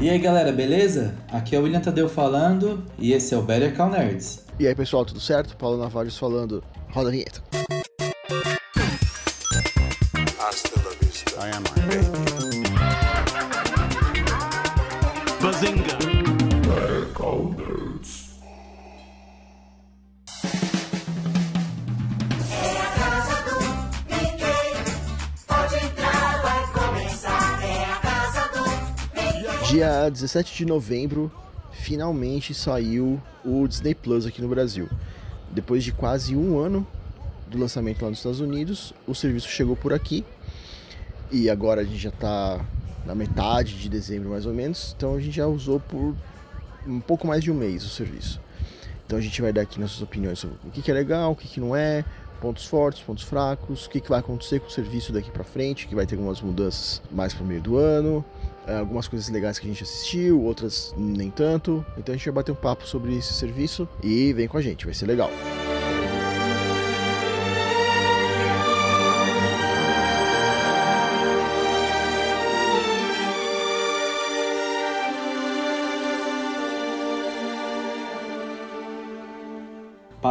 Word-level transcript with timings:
E 0.00 0.08
aí 0.08 0.18
galera, 0.20 0.52
beleza? 0.52 1.12
Aqui 1.32 1.56
é 1.56 1.58
o 1.58 1.64
William 1.64 1.80
Tadeu 1.80 2.08
falando 2.08 2.84
e 3.00 3.12
esse 3.12 3.34
é 3.34 3.36
o 3.36 3.42
Better 3.42 3.76
Call 3.76 3.90
Nerds. 3.90 4.44
E 4.56 4.64
aí 4.64 4.72
pessoal, 4.72 5.04
tudo 5.04 5.18
certo? 5.18 5.56
Paulo 5.56 5.76
Navarros 5.76 6.16
falando. 6.16 6.62
Roda 6.92 7.08
a 7.08 7.10
vinheta. 7.10 7.42
Dia 30.08 30.12
17 30.12 30.56
de 30.56 30.64
novembro, 30.64 31.30
finalmente 31.70 32.54
saiu 32.54 33.20
o 33.44 33.68
Disney 33.68 33.94
Plus 33.94 34.24
aqui 34.24 34.40
no 34.40 34.48
Brasil. 34.48 34.88
Depois 35.50 35.84
de 35.84 35.92
quase 35.92 36.34
um 36.34 36.58
ano 36.58 36.86
do 37.46 37.58
lançamento 37.58 38.00
lá 38.00 38.08
nos 38.08 38.20
Estados 38.20 38.40
Unidos, 38.40 38.94
o 39.06 39.14
serviço 39.14 39.48
chegou 39.48 39.76
por 39.76 39.92
aqui. 39.92 40.24
E 41.30 41.50
agora 41.50 41.82
a 41.82 41.84
gente 41.84 41.98
já 41.98 42.10
tá 42.10 42.58
na 43.04 43.14
metade 43.14 43.78
de 43.78 43.86
dezembro 43.86 44.30
mais 44.30 44.46
ou 44.46 44.54
menos, 44.54 44.94
então 44.96 45.14
a 45.14 45.20
gente 45.20 45.36
já 45.36 45.46
usou 45.46 45.78
por 45.78 46.16
um 46.86 47.00
pouco 47.00 47.26
mais 47.26 47.44
de 47.44 47.50
um 47.50 47.54
mês 47.54 47.84
o 47.84 47.90
serviço. 47.90 48.40
Então 49.04 49.18
a 49.18 49.20
gente 49.20 49.42
vai 49.42 49.52
dar 49.52 49.60
aqui 49.60 49.78
nossas 49.78 50.00
opiniões 50.00 50.38
sobre 50.38 50.56
o 50.64 50.70
que, 50.70 50.90
é 50.90 50.94
legal, 50.94 51.32
o 51.32 51.36
que, 51.36 51.60
não 51.60 51.76
é, 51.76 52.02
pontos 52.40 52.64
fortes, 52.64 53.02
pontos 53.02 53.24
fracos, 53.24 53.84
o 53.84 53.90
que, 53.90 54.00
vai 54.08 54.20
acontecer 54.20 54.58
com 54.58 54.68
o 54.68 54.70
serviço 54.70 55.12
daqui 55.12 55.30
pra 55.30 55.44
frente, 55.44 55.86
que 55.86 55.94
vai 55.94 56.06
ter 56.06 56.14
algumas 56.14 56.40
mudanças 56.40 57.02
mais 57.10 57.34
pro 57.34 57.44
meio 57.44 57.60
do 57.60 57.76
ano, 57.76 58.24
algumas 58.76 59.08
coisas 59.08 59.28
legais 59.28 59.58
que 59.58 59.66
a 59.66 59.70
gente 59.70 59.82
assistiu, 59.82 60.42
outras 60.42 60.94
nem 60.96 61.30
tanto. 61.30 61.84
Então 61.96 62.14
a 62.14 62.16
gente 62.16 62.26
vai 62.26 62.34
bater 62.34 62.52
um 62.52 62.56
papo 62.56 62.86
sobre 62.86 63.16
esse 63.16 63.32
serviço 63.32 63.88
e 64.02 64.32
vem 64.32 64.48
com 64.48 64.58
a 64.58 64.62
gente, 64.62 64.84
vai 64.84 64.94
ser 64.94 65.06
legal. 65.06 65.30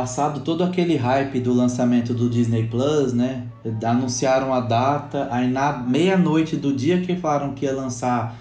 Passado 0.08 0.40
todo 0.40 0.64
aquele 0.64 0.96
hype 0.96 1.42
do 1.42 1.54
lançamento 1.54 2.14
do 2.14 2.30
Disney 2.30 2.64
Plus, 2.64 3.12
né? 3.12 3.44
Anunciaram 3.84 4.54
a 4.54 4.62
data, 4.62 5.28
aí 5.30 5.50
na 5.50 5.74
meia-noite 5.74 6.56
do 6.56 6.72
dia 6.72 7.02
que 7.02 7.18
falaram 7.18 7.54
que 7.54 7.66
ia 7.66 7.74
lançar, 7.74 8.34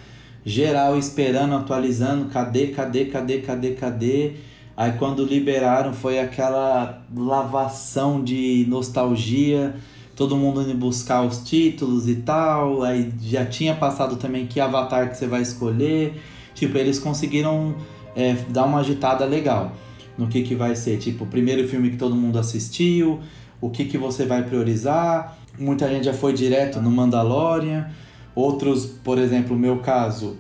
geral 0.44 0.96
esperando, 0.96 1.56
atualizando, 1.56 2.26
cadê, 2.26 2.68
cadê, 2.68 3.06
cadê, 3.06 3.38
cadê, 3.40 3.70
cadê? 3.72 4.32
Aí 4.76 4.92
quando 4.92 5.24
liberaram 5.24 5.92
foi 5.92 6.20
aquela 6.20 7.02
lavação 7.12 8.22
de 8.22 8.64
nostalgia, 8.68 9.74
todo 10.14 10.36
mundo 10.36 10.62
indo 10.62 10.74
buscar 10.74 11.22
os 11.22 11.38
títulos 11.38 12.08
e 12.08 12.14
tal. 12.14 12.84
Aí 12.84 13.12
já 13.20 13.44
tinha 13.44 13.74
passado 13.74 14.14
também 14.14 14.46
que 14.46 14.60
avatar 14.60 15.10
que 15.10 15.16
você 15.16 15.26
vai 15.26 15.42
escolher. 15.42 16.14
Tipo, 16.54 16.78
eles 16.78 17.00
conseguiram 17.00 17.74
é, 18.14 18.36
dar 18.50 18.66
uma 18.66 18.78
agitada 18.78 19.24
legal 19.24 19.72
no 20.18 20.28
que, 20.28 20.42
que 20.42 20.54
vai 20.54 20.74
ser. 20.74 20.98
Tipo, 20.98 21.24
o 21.24 21.26
primeiro 21.26 21.66
filme 21.68 21.90
que 21.90 21.96
todo 21.96 22.14
mundo 22.14 22.38
assistiu, 22.38 23.20
o 23.60 23.70
que, 23.70 23.84
que 23.84 23.98
você 23.98 24.24
vai 24.24 24.42
priorizar. 24.42 25.38
Muita 25.58 25.88
gente 25.88 26.04
já 26.04 26.14
foi 26.14 26.32
direto 26.32 26.80
no 26.80 26.90
Mandalorian. 26.90 27.88
Outros, 28.34 28.86
por 28.86 29.18
exemplo, 29.18 29.56
o 29.56 29.58
meu 29.58 29.78
caso, 29.78 30.36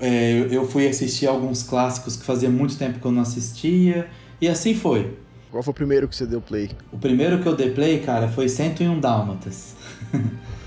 é, 0.00 0.46
eu 0.50 0.66
fui 0.66 0.86
assistir 0.88 1.26
alguns 1.26 1.62
clássicos 1.62 2.16
que 2.16 2.24
fazia 2.24 2.48
muito 2.48 2.76
tempo 2.76 2.98
que 2.98 3.06
eu 3.06 3.12
não 3.12 3.22
assistia. 3.22 4.08
E 4.40 4.48
assim 4.48 4.74
foi. 4.74 5.16
Qual 5.50 5.62
foi 5.62 5.72
o 5.72 5.74
primeiro 5.74 6.08
que 6.08 6.16
você 6.16 6.26
deu 6.26 6.40
play? 6.40 6.70
O 6.92 6.98
primeiro 6.98 7.40
que 7.40 7.46
eu 7.46 7.56
dei 7.56 7.70
play, 7.70 8.00
cara, 8.00 8.28
foi 8.28 8.48
101 8.48 9.00
Dálmatas. 9.00 9.74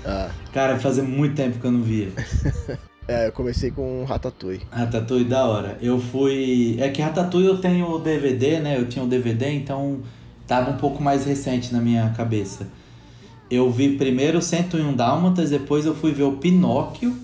Ah, 0.04 0.30
cara, 0.52 0.78
fazia 0.78 1.02
muito 1.02 1.34
tempo 1.34 1.58
que 1.58 1.64
eu 1.64 1.72
não 1.72 1.82
via. 1.82 2.08
é, 3.08 3.28
eu 3.28 3.32
comecei 3.32 3.70
com 3.70 4.04
Ratatouille. 4.04 4.62
Ratatouille 4.70 5.24
da 5.24 5.44
hora. 5.44 5.78
Eu 5.82 6.00
fui. 6.00 6.76
É 6.78 6.88
que 6.88 7.02
Ratatouille 7.02 7.48
eu 7.48 7.58
tenho 7.58 7.90
o 7.90 7.98
DVD, 7.98 8.60
né? 8.60 8.78
Eu 8.78 8.88
tinha 8.88 9.04
o 9.04 9.08
DVD, 9.08 9.50
então 9.52 10.00
tava 10.46 10.70
um 10.70 10.76
pouco 10.76 11.02
mais 11.02 11.24
recente 11.24 11.72
na 11.72 11.80
minha 11.80 12.10
cabeça. 12.10 12.68
Eu 13.50 13.70
vi 13.70 13.96
primeiro 13.96 14.40
101 14.40 14.94
Dálmatas, 14.94 15.50
depois 15.50 15.84
eu 15.84 15.94
fui 15.94 16.12
ver 16.12 16.22
o 16.22 16.32
Pinóquio, 16.32 17.14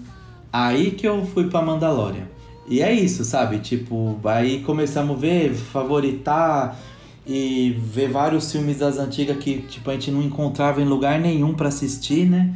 aí 0.53 0.91
que 0.91 1.07
eu 1.07 1.25
fui 1.25 1.49
pra 1.49 1.63
Mandalorian. 1.63 2.27
E 2.69 2.83
é 2.83 2.93
isso, 2.93 3.25
sabe? 3.25 3.61
Tipo, 3.61 4.19
aí 4.25 4.61
começamos 4.61 5.17
a 5.17 5.21
ver, 5.21 5.55
favoritar 5.55 6.79
e 7.27 7.79
ver 7.83 8.11
vários 8.11 8.53
filmes 8.53 8.79
das 8.79 8.99
antigas 8.99 9.39
que 9.39 9.63
tipo, 9.63 9.91
a 9.91 9.95
gente 9.95 10.11
não 10.11 10.23
encontrava 10.23 10.83
em 10.83 10.85
lugar 10.85 11.19
nenhum 11.19 11.55
pra 11.55 11.69
assistir, 11.69 12.29
né? 12.29 12.55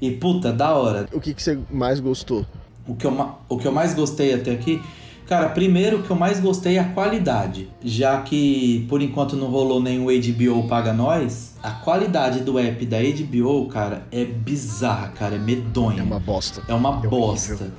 E 0.00 0.10
puta, 0.10 0.52
da 0.52 0.74
hora. 0.74 1.08
O 1.12 1.20
que, 1.20 1.32
que 1.34 1.42
você 1.42 1.58
mais 1.70 2.00
gostou? 2.00 2.44
O 2.86 2.94
que, 2.94 3.06
eu, 3.06 3.30
o 3.48 3.56
que 3.58 3.66
eu 3.66 3.72
mais 3.72 3.94
gostei 3.94 4.32
até 4.34 4.52
aqui, 4.52 4.80
cara, 5.26 5.48
primeiro 5.48 5.98
o 5.98 6.02
que 6.02 6.10
eu 6.10 6.16
mais 6.16 6.38
gostei 6.38 6.76
é 6.76 6.80
a 6.80 6.84
qualidade. 6.84 7.68
Já 7.82 8.20
que 8.22 8.86
por 8.88 9.02
enquanto 9.02 9.34
não 9.36 9.48
rolou 9.48 9.80
nenhum 9.82 10.06
HBO 10.06 10.68
paga 10.68 10.92
nós, 10.92 11.54
a 11.62 11.70
qualidade 11.70 12.40
do 12.40 12.58
app 12.58 12.86
da 12.86 12.98
HBO, 12.98 13.66
cara, 13.66 14.06
é 14.12 14.24
bizarra, 14.24 15.08
cara, 15.08 15.34
é 15.34 15.38
medonha. 15.38 16.00
É 16.00 16.04
uma 16.04 16.20
bosta. 16.20 16.62
É 16.68 16.74
uma 16.74 17.00
É 17.04 17.08
bosta. 17.08 17.54
horrível. 17.54 17.70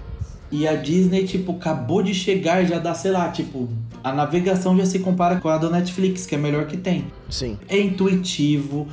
E 0.52 0.66
a 0.68 0.76
Disney, 0.76 1.26
tipo, 1.26 1.52
acabou 1.54 2.02
de 2.02 2.14
chegar 2.14 2.64
e 2.64 2.68
já 2.68 2.80
dá, 2.80 2.94
sei 2.94 3.12
lá, 3.12 3.30
tipo, 3.30 3.68
a 4.04 4.14
navegação 4.14 4.78
já 4.78 4.86
se 4.86 5.00
compara 5.00 5.38
com 5.38 5.50
a 5.50 5.58
da 5.58 5.70
Netflix, 5.70 6.26
que 6.26 6.36
é 6.36 6.38
a 6.38 6.42
melhor 6.42 6.68
que 6.68 6.78
tem. 6.78 7.06
Sim. 7.30 7.58
É 7.68 7.78
intuitivo, 7.80 8.88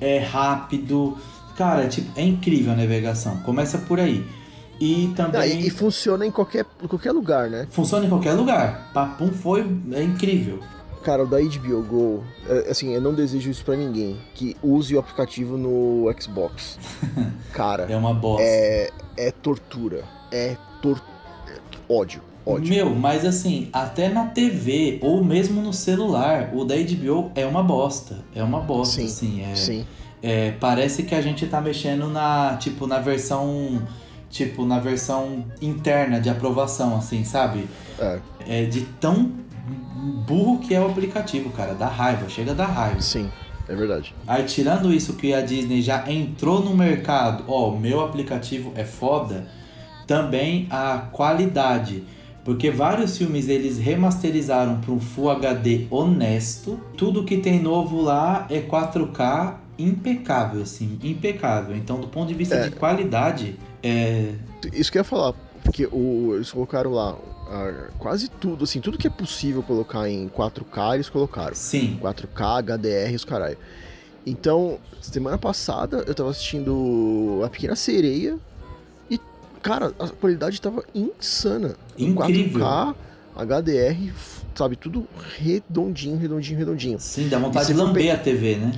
é 0.00 0.18
rápido. 0.18 1.16
Cara, 1.56 1.86
tipo, 1.88 2.10
é 2.18 2.24
incrível 2.24 2.72
a 2.72 2.76
navegação. 2.76 3.36
Começa 3.38 3.78
por 3.78 3.98
aí. 4.00 4.24
E 4.80 5.10
Ah, 5.12 5.16
também 5.16 5.60
e, 5.60 5.66
e 5.66 5.70
funciona 5.70 6.24
em 6.24 6.30
qualquer, 6.30 6.64
qualquer 6.88 7.12
lugar, 7.12 7.50
né? 7.50 7.66
funciona 7.70 8.06
em 8.06 8.08
qualquer 8.08 8.32
lugar. 8.32 8.90
Papum 8.94 9.30
foi 9.30 9.60
é 9.92 10.02
incrível. 10.02 10.58
Cara, 11.02 11.22
o 11.24 11.26
da 11.26 11.38
HBO 11.38 11.82
Go, 11.82 12.24
é, 12.46 12.70
assim, 12.70 12.92
eu 12.94 13.00
não 13.00 13.14
desejo 13.14 13.50
isso 13.50 13.64
pra 13.64 13.74
ninguém. 13.76 14.18
Que 14.34 14.54
use 14.62 14.94
o 14.94 14.98
aplicativo 14.98 15.56
no 15.56 16.06
Xbox. 16.18 16.78
Cara, 17.52 17.86
É 17.90 17.96
uma 17.96 18.12
bosta. 18.14 18.42
é, 18.42 18.90
é 19.16 19.30
tortura. 19.30 20.04
É, 20.32 20.56
tor 20.82 21.00
é 21.48 21.58
ódio. 21.88 22.22
Ódio. 22.44 22.74
Meu, 22.74 22.94
mas 22.94 23.24
assim, 23.26 23.68
até 23.72 24.08
na 24.08 24.26
TV 24.26 24.98
ou 25.02 25.22
mesmo 25.22 25.60
no 25.60 25.72
celular, 25.74 26.50
o 26.54 26.64
da 26.64 26.74
HBO 26.76 27.30
é 27.34 27.44
uma 27.46 27.62
bosta. 27.62 28.18
É 28.34 28.42
uma 28.42 28.60
bosta, 28.60 28.96
Sim, 29.00 29.04
assim. 29.06 29.42
É, 29.42 29.54
Sim. 29.54 29.86
É, 30.22 30.52
parece 30.52 31.02
que 31.04 31.14
a 31.14 31.20
gente 31.22 31.46
tá 31.46 31.60
mexendo 31.60 32.08
na, 32.08 32.56
tipo, 32.58 32.86
na 32.86 32.98
versão, 32.98 33.82
tipo, 34.28 34.64
na 34.64 34.78
versão 34.78 35.44
interna 35.60 36.20
de 36.20 36.28
aprovação, 36.28 36.96
assim, 36.96 37.24
sabe? 37.24 37.68
É, 37.98 38.18
É 38.46 38.64
de 38.64 38.82
tão 39.00 39.32
burro 40.26 40.58
que 40.58 40.74
é 40.74 40.80
o 40.80 40.86
aplicativo, 40.86 41.50
cara. 41.50 41.74
Dá 41.74 41.86
raiva, 41.88 42.28
chega 42.28 42.52
a 42.52 42.54
dar 42.54 42.66
raiva. 42.66 43.00
sim. 43.00 43.30
É 43.68 43.74
verdade. 43.76 44.12
Aí, 44.26 44.42
tirando 44.42 44.92
isso 44.92 45.12
que 45.12 45.32
a 45.32 45.40
Disney 45.42 45.80
já 45.80 46.10
entrou 46.10 46.60
no 46.60 46.76
mercado, 46.76 47.44
ó, 47.46 47.70
meu 47.70 48.00
aplicativo 48.00 48.72
é 48.74 48.84
foda, 48.84 49.46
também 50.08 50.66
a 50.70 51.06
qualidade. 51.12 52.02
Porque 52.44 52.68
vários 52.68 53.16
filmes 53.16 53.48
eles 53.48 53.78
remasterizaram 53.78 54.80
para 54.80 54.90
um 54.90 54.98
Full 54.98 55.30
HD 55.30 55.86
honesto. 55.88 56.80
Tudo 56.96 57.22
que 57.22 57.36
tem 57.36 57.62
novo 57.62 58.00
lá 58.02 58.44
é 58.50 58.60
4K 58.60 59.54
impecável, 59.82 60.62
assim, 60.62 60.98
impecável. 61.02 61.76
Então, 61.76 62.00
do 62.00 62.08
ponto 62.08 62.28
de 62.28 62.34
vista 62.34 62.54
É. 62.56 62.68
de 62.68 62.76
qualidade, 62.76 63.56
é. 63.82 64.34
Isso 64.72 64.90
que 64.90 64.98
eu 64.98 65.00
ia 65.00 65.04
falar, 65.04 65.32
porque 65.64 65.86
o, 65.90 66.32
eles 66.34 66.50
colocaram 66.50 66.90
lá 66.90 67.16
ah, 67.50 67.88
quase 67.98 68.28
tudo, 68.30 68.64
assim, 68.64 68.80
tudo 68.80 68.96
que 68.96 69.06
é 69.06 69.10
possível 69.10 69.62
colocar 69.62 70.08
em 70.08 70.28
4K, 70.28 70.94
eles 70.94 71.08
colocaram. 71.08 71.54
Sim, 71.54 71.98
4K, 72.00 72.62
HDR, 72.62 73.14
os 73.14 73.24
caralho. 73.24 73.58
Então, 74.24 74.78
semana 75.00 75.36
passada 75.38 76.04
eu 76.06 76.14
tava 76.14 76.30
assistindo 76.30 77.40
A 77.44 77.48
Pequena 77.48 77.74
Sereia 77.74 78.38
e, 79.10 79.18
cara, 79.62 79.92
a 79.98 80.08
qualidade 80.08 80.60
tava 80.60 80.84
insana. 80.94 81.74
Em 81.98 82.10
Incrível. 82.10 82.60
4K, 82.60 82.94
HDR, 83.36 84.12
sabe, 84.54 84.76
tudo 84.76 85.08
redondinho, 85.38 86.18
redondinho, 86.18 86.58
redondinho. 86.58 87.00
sim, 87.00 87.28
dá 87.28 87.38
vontade 87.38 87.68
de 87.68 87.72
lamber 87.74 88.14
a 88.14 88.18
TV, 88.18 88.56
né? 88.56 88.72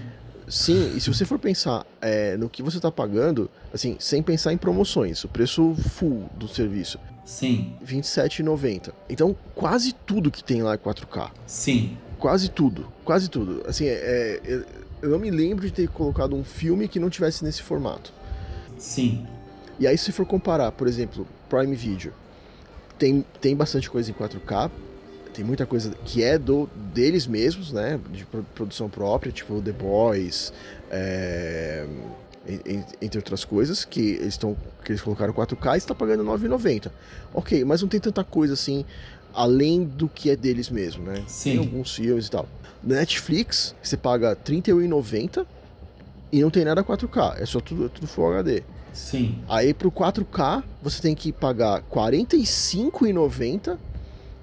Sim, 0.53 0.95
e 0.95 1.01
se 1.01 1.09
você 1.09 1.25
for 1.25 1.39
pensar 1.39 1.87
é, 1.99 2.37
no 2.37 2.47
que 2.47 2.63
você 2.63 2.79
tá 2.79 2.93
pagando, 2.93 3.51
assim, 3.73 3.97
sem 3.99 4.23
pensar 4.23 4.53
em 4.53 4.59
promoções, 4.59 5.25
o 5.25 5.29
preço 5.29 5.75
full 5.95 6.29
do 6.37 6.47
serviço, 6.47 6.99
Sim, 7.25 7.73
R$ 7.81 7.97
27,90. 7.97 8.93
Então, 9.09 9.35
quase 9.55 9.95
tudo 9.95 10.31
que 10.31 10.45
tem 10.45 10.63
lá 10.63 10.75
é 10.75 10.77
4K. 10.77 11.31
sim, 11.47 11.97
Quase 12.19 12.51
tudo, 12.51 12.87
quase 13.03 13.31
tudo. 13.31 13.65
Assim, 13.67 13.87
é, 13.87 14.41
é, 14.45 14.65
eu 15.01 15.09
não 15.09 15.19
me 15.19 15.31
lembro 15.31 15.65
de 15.65 15.73
ter 15.73 15.89
colocado 15.89 16.37
um 16.37 16.45
filme 16.45 16.87
que 16.87 17.01
não 17.01 17.09
tivesse 17.09 17.43
nesse 17.43 17.63
formato. 17.63 18.13
sim. 18.77 19.27
E 19.81 19.87
aí, 19.87 19.97
se 19.97 20.13
for 20.13 20.27
comparar, 20.27 20.71
por 20.71 20.87
exemplo, 20.87 21.27
Prime 21.49 21.75
Video, 21.75 22.13
tem, 22.99 23.25
tem 23.41 23.57
bastante 23.57 23.89
coisa 23.89 24.11
em 24.11 24.15
4K. 24.15 24.71
Tem 25.35 25.45
muita 25.45 25.65
coisa 25.67 25.91
que 26.05 26.23
é 26.23 26.37
do 26.39 26.69
deles 26.93 27.27
mesmos, 27.27 27.73
né? 27.73 27.99
De 28.11 28.25
pro- 28.27 28.45
produção 28.55 28.89
própria, 28.89 29.33
tipo 29.33 29.61
The 29.63 29.73
Boys, 29.73 30.53
é, 30.91 31.87
en- 32.47 32.61
en- 32.75 32.85
entre 33.01 33.19
outras 33.19 33.45
coisas, 33.45 33.85
que 33.85 34.01
eles, 34.21 34.37
tão, 34.37 34.57
que 34.85 34.93
eles 34.93 35.01
colocaram 35.01 35.33
4K 35.33 35.75
e 35.75 35.79
está 35.79 35.95
pagando 35.95 36.23
R$ 36.23 36.29
9,90. 36.29 36.91
Ok, 37.33 37.65
mas 37.65 37.81
não 37.81 37.89
tem 37.89 37.99
tanta 38.01 38.23
coisa 38.23 38.53
assim, 38.55 38.85
além 39.33 39.85
do 39.85 40.07
que 40.09 40.29
é 40.31 40.37
deles 40.37 40.69
mesmo, 40.69 41.05
né? 41.05 41.23
Sim. 41.27 41.51
Tem 41.53 41.59
alguns 41.61 41.95
filmes 41.95 42.27
e 42.27 42.31
tal. 42.31 42.47
Na 42.83 42.97
Netflix, 42.97 43.75
você 43.83 43.97
paga 43.97 44.31
R$ 44.31 44.37
31,90 44.45 45.47
e 46.31 46.43
não 46.43 46.51
tem 46.51 46.65
nada 46.65 46.83
4K, 46.85 47.37
é 47.41 47.47
só 47.47 47.59
tudo, 47.61 47.89
tudo 47.89 48.07
Full 48.07 48.33
HD. 48.33 48.63
Sim. 48.93 49.39
Aí 49.49 49.73
pro 49.73 49.91
4K 49.91 50.63
você 50.83 51.01
tem 51.01 51.15
que 51.15 51.33
pagar 51.33 51.77
R$ 51.77 51.85
45,90 51.91 53.79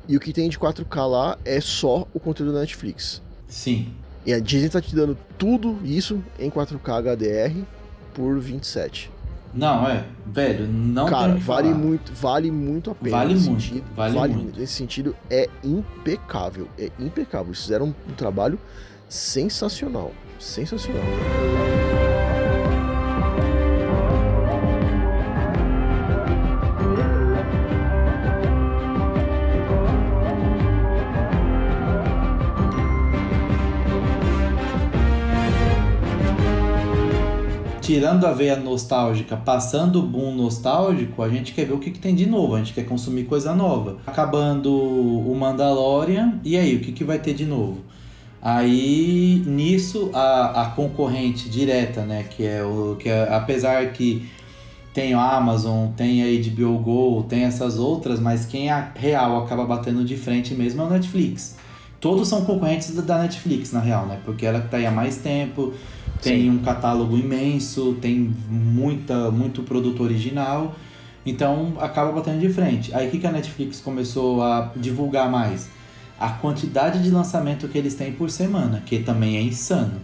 e 0.10 0.18
o 0.18 0.20
que 0.20 0.34
tem 0.34 0.50
de 0.50 0.58
4K 0.58 1.08
lá 1.08 1.38
é 1.46 1.62
só 1.62 2.08
o 2.12 2.20
conteúdo 2.20 2.52
da 2.52 2.62
Netflix. 2.62 3.22
Sim. 3.48 3.94
E 4.26 4.34
a 4.34 4.40
Disney 4.40 4.68
tá 4.68 4.82
te 4.82 4.96
dando 4.96 5.16
tudo 5.38 5.78
isso 5.84 6.22
em 6.40 6.50
4K 6.50 7.16
HDR 7.16 7.64
por 8.12 8.40
27. 8.40 9.12
Não, 9.54 9.88
é, 9.88 10.06
velho, 10.26 10.68
não 10.68 11.08
Cara, 11.08 11.36
vale 11.36 11.70
falar. 11.70 11.76
muito, 11.76 12.14
vale 12.14 12.52
muito 12.52 12.92
a 12.92 12.96
pena. 12.96 13.18
Vale 13.18 13.36
muito, 13.36 13.62
sentido. 13.62 13.84
vale 13.96 14.34
muito. 14.34 14.60
Nesse 14.60 14.74
sentido 14.74 15.16
é 15.30 15.48
impecável, 15.64 16.68
é 16.78 16.90
impecável. 17.00 17.48
Eles 17.48 17.62
fizeram 17.62 17.88
um, 17.88 17.94
um 18.10 18.14
trabalho 18.16 18.60
sensacional, 19.08 20.12
sensacional. 20.40 21.04
Tirando 37.90 38.26
a 38.26 38.32
veia 38.32 38.56
nostálgica, 38.56 39.36
passando 39.36 39.98
o 39.98 40.04
boom 40.04 40.36
nostálgico, 40.36 41.24
a 41.24 41.28
gente 41.28 41.54
quer 41.54 41.66
ver 41.66 41.74
o 41.74 41.80
que, 41.80 41.90
que 41.90 41.98
tem 41.98 42.14
de 42.14 42.28
novo, 42.28 42.54
a 42.54 42.60
gente 42.60 42.72
quer 42.72 42.86
consumir 42.86 43.24
coisa 43.24 43.56
nova. 43.56 43.98
Acabando 44.06 44.72
o 44.72 45.36
Mandalorian, 45.36 46.40
e 46.44 46.56
aí, 46.56 46.76
o 46.76 46.82
que, 46.82 46.92
que 46.92 47.04
vai 47.04 47.18
ter 47.18 47.34
de 47.34 47.48
novo? 47.48 47.80
Aí, 48.40 49.42
nisso, 49.44 50.12
a, 50.14 50.62
a 50.62 50.66
concorrente 50.68 51.50
direta, 51.50 52.04
né, 52.06 52.26
que 52.30 52.46
é 52.46 52.64
o 52.64 52.96
que 52.96 53.10
é, 53.10 53.28
apesar 53.34 53.92
que 53.92 54.30
tem 54.94 55.16
a 55.16 55.38
Amazon, 55.38 55.88
tem 55.98 56.22
a 56.22 56.50
HBO 56.52 56.78
Go, 56.78 57.26
tem 57.28 57.46
essas 57.46 57.80
outras, 57.80 58.20
mas 58.20 58.46
quem 58.46 58.70
a 58.70 58.92
real 58.96 59.44
acaba 59.44 59.66
batendo 59.66 60.06
de 60.06 60.16
frente 60.16 60.54
mesmo 60.54 60.84
é 60.84 60.86
o 60.86 60.90
Netflix. 60.92 61.58
Todos 62.00 62.28
são 62.30 62.46
concorrentes 62.46 62.94
da- 62.96 63.18
Netflix, 63.20 63.72
na 63.74 63.80
real, 63.82 64.06
né? 64.06 64.20
Porque 64.24 64.46
ela 64.46 64.62
tá 64.62 64.78
aí 64.78 64.86
há 64.86 64.92
mais 64.92 65.18
tempo, 65.18 65.74
tem 66.22 66.50
um 66.50 66.60
catálogo 66.60 67.18
imenso, 67.18 67.98
tem 68.02 68.34
muita, 68.50 69.30
muito 69.32 69.64
produto 69.64 70.02
original, 70.04 70.76
então 71.26 71.74
acaba 71.80 72.12
batendo 72.14 72.40
de 72.40 72.50
frente. 72.50 72.94
Aí 72.96 73.08
o 73.08 73.12
que, 73.12 73.20
que 73.20 73.28
a 73.28 73.32
Netflix 73.32 73.82
começou 73.82 74.42
a 74.42 74.72
divulgar 74.76 75.30
mais? 75.30 75.70
A 76.20 76.30
quantidade 76.30 77.02
de 77.04 77.10
lançamento 77.12 77.68
que 77.68 77.78
eles 77.78 77.96
têm 77.96 78.12
por 78.14 78.30
semana, 78.30 78.82
que 78.86 79.00
também 79.00 79.38
é 79.38 79.42
insano. 79.42 80.00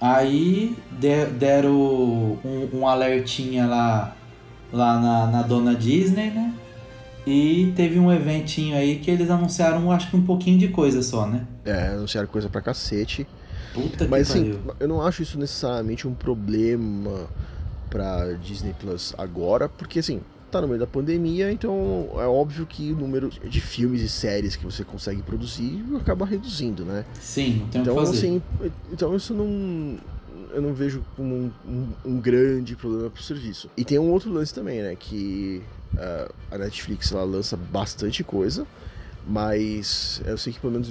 Aí 0.00 0.76
de- 0.98 1.26
deram 1.26 1.72
um, 1.72 2.68
um 2.72 2.88
alertinha 2.88 3.66
lá, 3.66 4.14
lá 4.72 4.98
na, 5.00 5.26
na 5.26 5.42
dona 5.42 5.74
Disney, 5.74 6.30
né? 6.30 6.52
E 7.26 7.72
teve 7.76 7.98
um 7.98 8.10
eventinho 8.12 8.76
aí 8.76 8.98
que 8.98 9.10
eles 9.10 9.30
anunciaram, 9.30 9.90
acho 9.92 10.10
que 10.10 10.16
um 10.16 10.22
pouquinho 10.24 10.58
de 10.58 10.68
coisa 10.68 11.02
só, 11.02 11.26
né? 11.26 11.46
É, 11.64 11.88
anunciaram 11.88 12.26
coisa 12.28 12.48
pra 12.48 12.60
cacete. 12.60 13.26
Puta 13.74 14.04
que 14.04 14.10
Mas 14.10 14.30
assim, 14.30 14.44
pariu. 14.54 14.74
eu 14.80 14.88
não 14.88 15.02
acho 15.02 15.22
isso 15.22 15.38
necessariamente 15.38 16.08
um 16.08 16.14
problema 16.14 17.28
pra 17.88 18.32
Disney 18.42 18.74
Plus 18.80 19.14
agora, 19.18 19.68
porque 19.68 19.98
assim, 20.00 20.20
tá 20.50 20.60
no 20.60 20.66
meio 20.66 20.80
da 20.80 20.86
pandemia, 20.86 21.52
então 21.52 22.08
é 22.16 22.26
óbvio 22.26 22.66
que 22.66 22.90
o 22.92 22.96
número 22.96 23.28
de 23.28 23.60
filmes 23.60 24.00
e 24.02 24.08
séries 24.08 24.56
que 24.56 24.64
você 24.64 24.82
consegue 24.82 25.22
produzir 25.22 25.84
acaba 26.00 26.24
reduzindo, 26.26 26.84
né? 26.84 27.04
Sim, 27.20 27.62
Então, 27.68 27.82
que 27.84 28.00
fazer. 28.00 28.16
assim, 28.18 28.42
então 28.92 29.14
isso 29.14 29.34
não. 29.34 29.98
Eu 30.52 30.60
não 30.62 30.74
vejo 30.74 31.04
como 31.16 31.32
um, 31.32 31.50
um- 31.68 31.88
um 32.04 32.20
grande 32.20 32.74
problema 32.74 33.08
pro 33.08 33.22
serviço. 33.22 33.70
E 33.76 33.84
tem 33.84 34.00
um 34.00 34.10
outro 34.10 34.32
lance 34.32 34.52
também, 34.52 34.82
né? 34.82 34.96
Que 34.98 35.62
ah, 35.96 36.30
a 36.50 36.58
Netflix 36.58 37.12
ela 37.12 37.24
lança 37.24 37.56
bastante 37.56 38.22
coisa, 38.24 38.66
mas 39.26 40.20
eu 40.24 40.38
sei 40.38 40.52
que 40.52 40.60
pelo 40.60 40.72
menos 40.72 40.88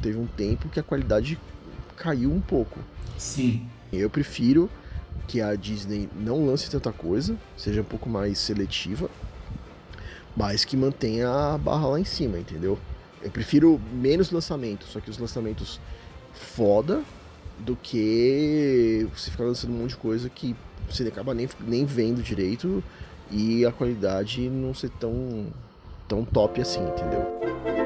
teve 0.00 0.18
um 0.18 0.26
tempo 0.26 0.68
que 0.68 0.80
a 0.80 0.82
qualidade 0.82 1.38
caiu 1.96 2.32
um 2.32 2.40
pouco. 2.40 2.80
Sim, 3.18 3.66
Eu 3.92 4.08
prefiro 4.08 4.70
que 5.28 5.40
a 5.40 5.54
Disney 5.54 6.08
não 6.14 6.46
lance 6.46 6.70
tanta 6.70 6.92
coisa, 6.92 7.36
seja 7.56 7.80
um 7.80 7.84
pouco 7.84 8.08
mais 8.08 8.38
seletiva, 8.38 9.08
mas 10.36 10.64
que 10.64 10.76
mantenha 10.76 11.28
a 11.28 11.58
barra 11.58 11.88
lá 11.88 12.00
em 12.00 12.04
cima, 12.04 12.38
entendeu? 12.38 12.78
Eu 13.22 13.30
prefiro 13.30 13.80
menos 13.92 14.30
lançamentos, 14.30 14.88
só 14.88 15.00
que 15.00 15.10
os 15.10 15.18
lançamentos 15.18 15.80
foda 16.32 17.02
do 17.58 17.76
que 17.76 19.06
você 19.14 19.30
ficar 19.30 19.44
lançando 19.44 19.72
um 19.72 19.78
monte 19.78 19.90
de 19.90 19.96
coisa 19.96 20.28
que 20.28 20.56
você 20.90 21.06
acaba 21.06 21.32
nem, 21.34 21.48
nem 21.60 21.84
vendo 21.84 22.22
direito 22.22 22.82
e 23.30 23.64
a 23.64 23.72
qualidade 23.72 24.48
não 24.48 24.74
ser 24.74 24.90
tão, 24.90 25.46
tão 26.08 26.24
top 26.24 26.60
assim, 26.60 26.80
entendeu? 26.80 27.81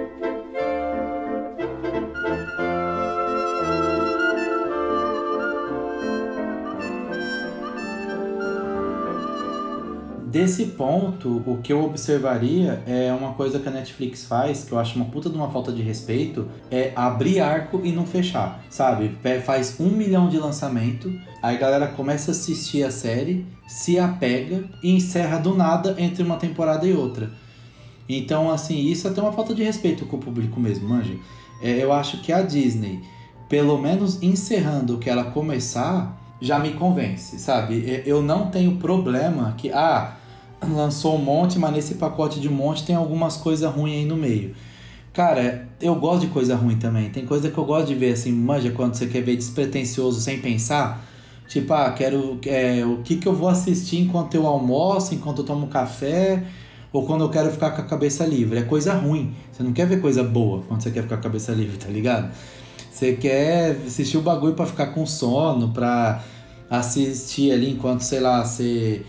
Desse 10.37 10.67
ponto, 10.67 11.43
o 11.47 11.61
que 11.63 11.73
eu 11.73 11.83
observaria 11.83 12.83
é 12.87 13.11
uma 13.11 13.33
coisa 13.33 13.59
que 13.59 13.67
a 13.67 13.73
Netflix 13.73 14.27
faz, 14.27 14.65
que 14.65 14.73
eu 14.73 14.79
acho 14.79 14.95
uma 14.97 15.07
puta 15.07 15.31
de 15.31 15.35
uma 15.35 15.51
falta 15.51 15.73
de 15.73 15.81
respeito, 15.81 16.47
é 16.71 16.93
abrir 16.95 17.41
arco 17.41 17.81
e 17.83 17.91
não 17.91 18.05
fechar, 18.05 18.63
sabe? 18.69 19.17
Faz 19.47 19.81
um 19.81 19.89
milhão 19.89 20.29
de 20.29 20.37
lançamento, 20.37 21.11
aí 21.43 21.57
a 21.57 21.59
galera 21.59 21.87
começa 21.87 22.31
a 22.31 22.33
assistir 22.33 22.85
a 22.85 22.91
série, 22.91 23.47
se 23.67 23.99
apega 23.99 24.65
e 24.83 24.95
encerra 24.95 25.39
do 25.39 25.55
nada 25.55 25.95
entre 25.97 26.23
uma 26.23 26.37
temporada 26.37 26.87
e 26.87 26.93
outra. 26.93 27.31
Então, 28.07 28.51
assim, 28.51 28.79
isso 28.79 29.09
é 29.09 29.13
até 29.13 29.23
uma 29.23 29.33
falta 29.33 29.55
de 29.55 29.63
respeito 29.63 30.05
com 30.05 30.19
o 30.19 30.21
público 30.21 30.61
mesmo, 30.61 30.87
manja. 30.87 31.15
É, 31.63 31.83
eu 31.83 31.95
acho 31.95 32.21
que 32.21 32.31
a 32.31 32.43
Disney, 32.43 33.01
pelo 33.49 33.79
menos 33.79 34.23
encerrando 34.23 34.97
o 34.97 34.99
que 34.99 35.09
ela 35.09 35.25
começar, 35.31 36.15
já 36.43 36.59
me 36.59 36.75
convence, 36.75 37.39
sabe? 37.39 37.77
E- 37.77 38.03
Eu 38.05 38.21
não 38.21 38.51
tenho 38.51 38.77
problema 38.77 39.55
que, 39.57 39.71
ah, 39.73 40.13
lançou 40.63 41.17
um 41.17 41.23
monte, 41.23 41.59
mas 41.59 41.73
nesse 41.73 41.95
pacote 41.95 42.41
de 42.41 42.49
monte 42.49 42.85
tem 42.85 42.97
algumas 42.97 43.37
coisas 43.37 43.71
ruins 43.71 43.97
aí 43.97 44.05
no 44.05 44.17
meio. 44.17 44.55
Cara, 45.13 45.67
eu 45.81 45.95
gosto 45.95 46.23
de 46.23 46.27
coisa 46.29 46.55
ruim 46.55 46.77
também. 46.77 47.09
Tem 47.11 47.25
coisa 47.25 47.51
que 47.51 47.57
eu 47.57 47.65
gosto 47.65 47.87
de 47.87 47.95
ver, 47.95 48.13
assim, 48.13 48.33
manja, 48.33 48.71
quando 48.71 48.95
você 48.95 49.07
quer 49.07 49.23
ver 49.23 49.37
despretensioso 49.37 50.21
sem 50.21 50.41
pensar. 50.41 51.03
Tipo, 51.49 51.73
ah, 51.73 51.91
quero. 51.93 52.39
É, 52.45 52.85
o 52.85 52.99
que, 52.99 53.17
que 53.17 53.27
eu 53.27 53.35
vou 53.35 53.49
assistir 53.49 53.99
enquanto 53.99 54.35
eu 54.35 54.47
almoço, 54.47 55.15
enquanto 55.15 55.39
eu 55.39 55.45
tomo 55.45 55.69
café, 55.69 56.43
ou 56.93 57.07
quando 57.07 57.23
eu 57.23 57.31
quero 57.31 57.51
ficar 57.51 57.71
com 57.71 57.81
a 57.81 57.85
cabeça 57.85 58.27
livre. 58.27 58.59
É 58.59 58.63
coisa 58.63 58.93
ruim. 58.95 59.35
Você 59.51 59.63
não 59.63 59.73
quer 59.73 59.87
ver 59.87 60.01
coisa 60.01 60.23
boa 60.23 60.63
quando 60.69 60.83
você 60.83 60.91
quer 60.91 61.03
ficar 61.03 61.17
com 61.17 61.21
a 61.21 61.25
cabeça 61.25 61.53
livre, 61.53 61.79
tá 61.79 61.89
ligado? 61.89 62.31
Você 62.91 63.15
quer 63.15 63.77
assistir 63.87 64.19
o 64.19 64.23
bagulho 64.23 64.55
pra 64.55 64.67
ficar 64.67 64.89
com 64.89 65.07
sono, 65.07 65.71
pra 65.71 66.23
assistir 66.69 67.53
ali 67.53 67.71
enquanto, 67.71 68.01
sei 68.03 68.21
lá, 68.21 68.45
você 68.45 69.03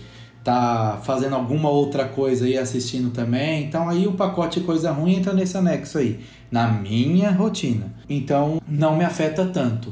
tá 0.48 0.98
fazendo 1.04 1.36
alguma 1.36 1.70
outra 1.70 2.06
coisa 2.06 2.46
aí 2.46 2.58
assistindo 2.58 3.12
também. 3.12 3.66
Então 3.66 3.90
aí 3.90 4.08
o 4.08 4.14
pacote 4.14 4.62
coisa 4.62 4.94
ruim 4.94 5.16
entra 5.16 5.34
nesse 5.34 5.58
anexo 5.58 5.98
aí, 5.98 6.22
na 6.50 6.70
minha 6.70 7.30
rotina. 7.32 7.94
Então 8.10 8.62
não 8.66 8.96
me 8.96 9.04
afeta 9.04 9.46
tanto. 9.46 9.92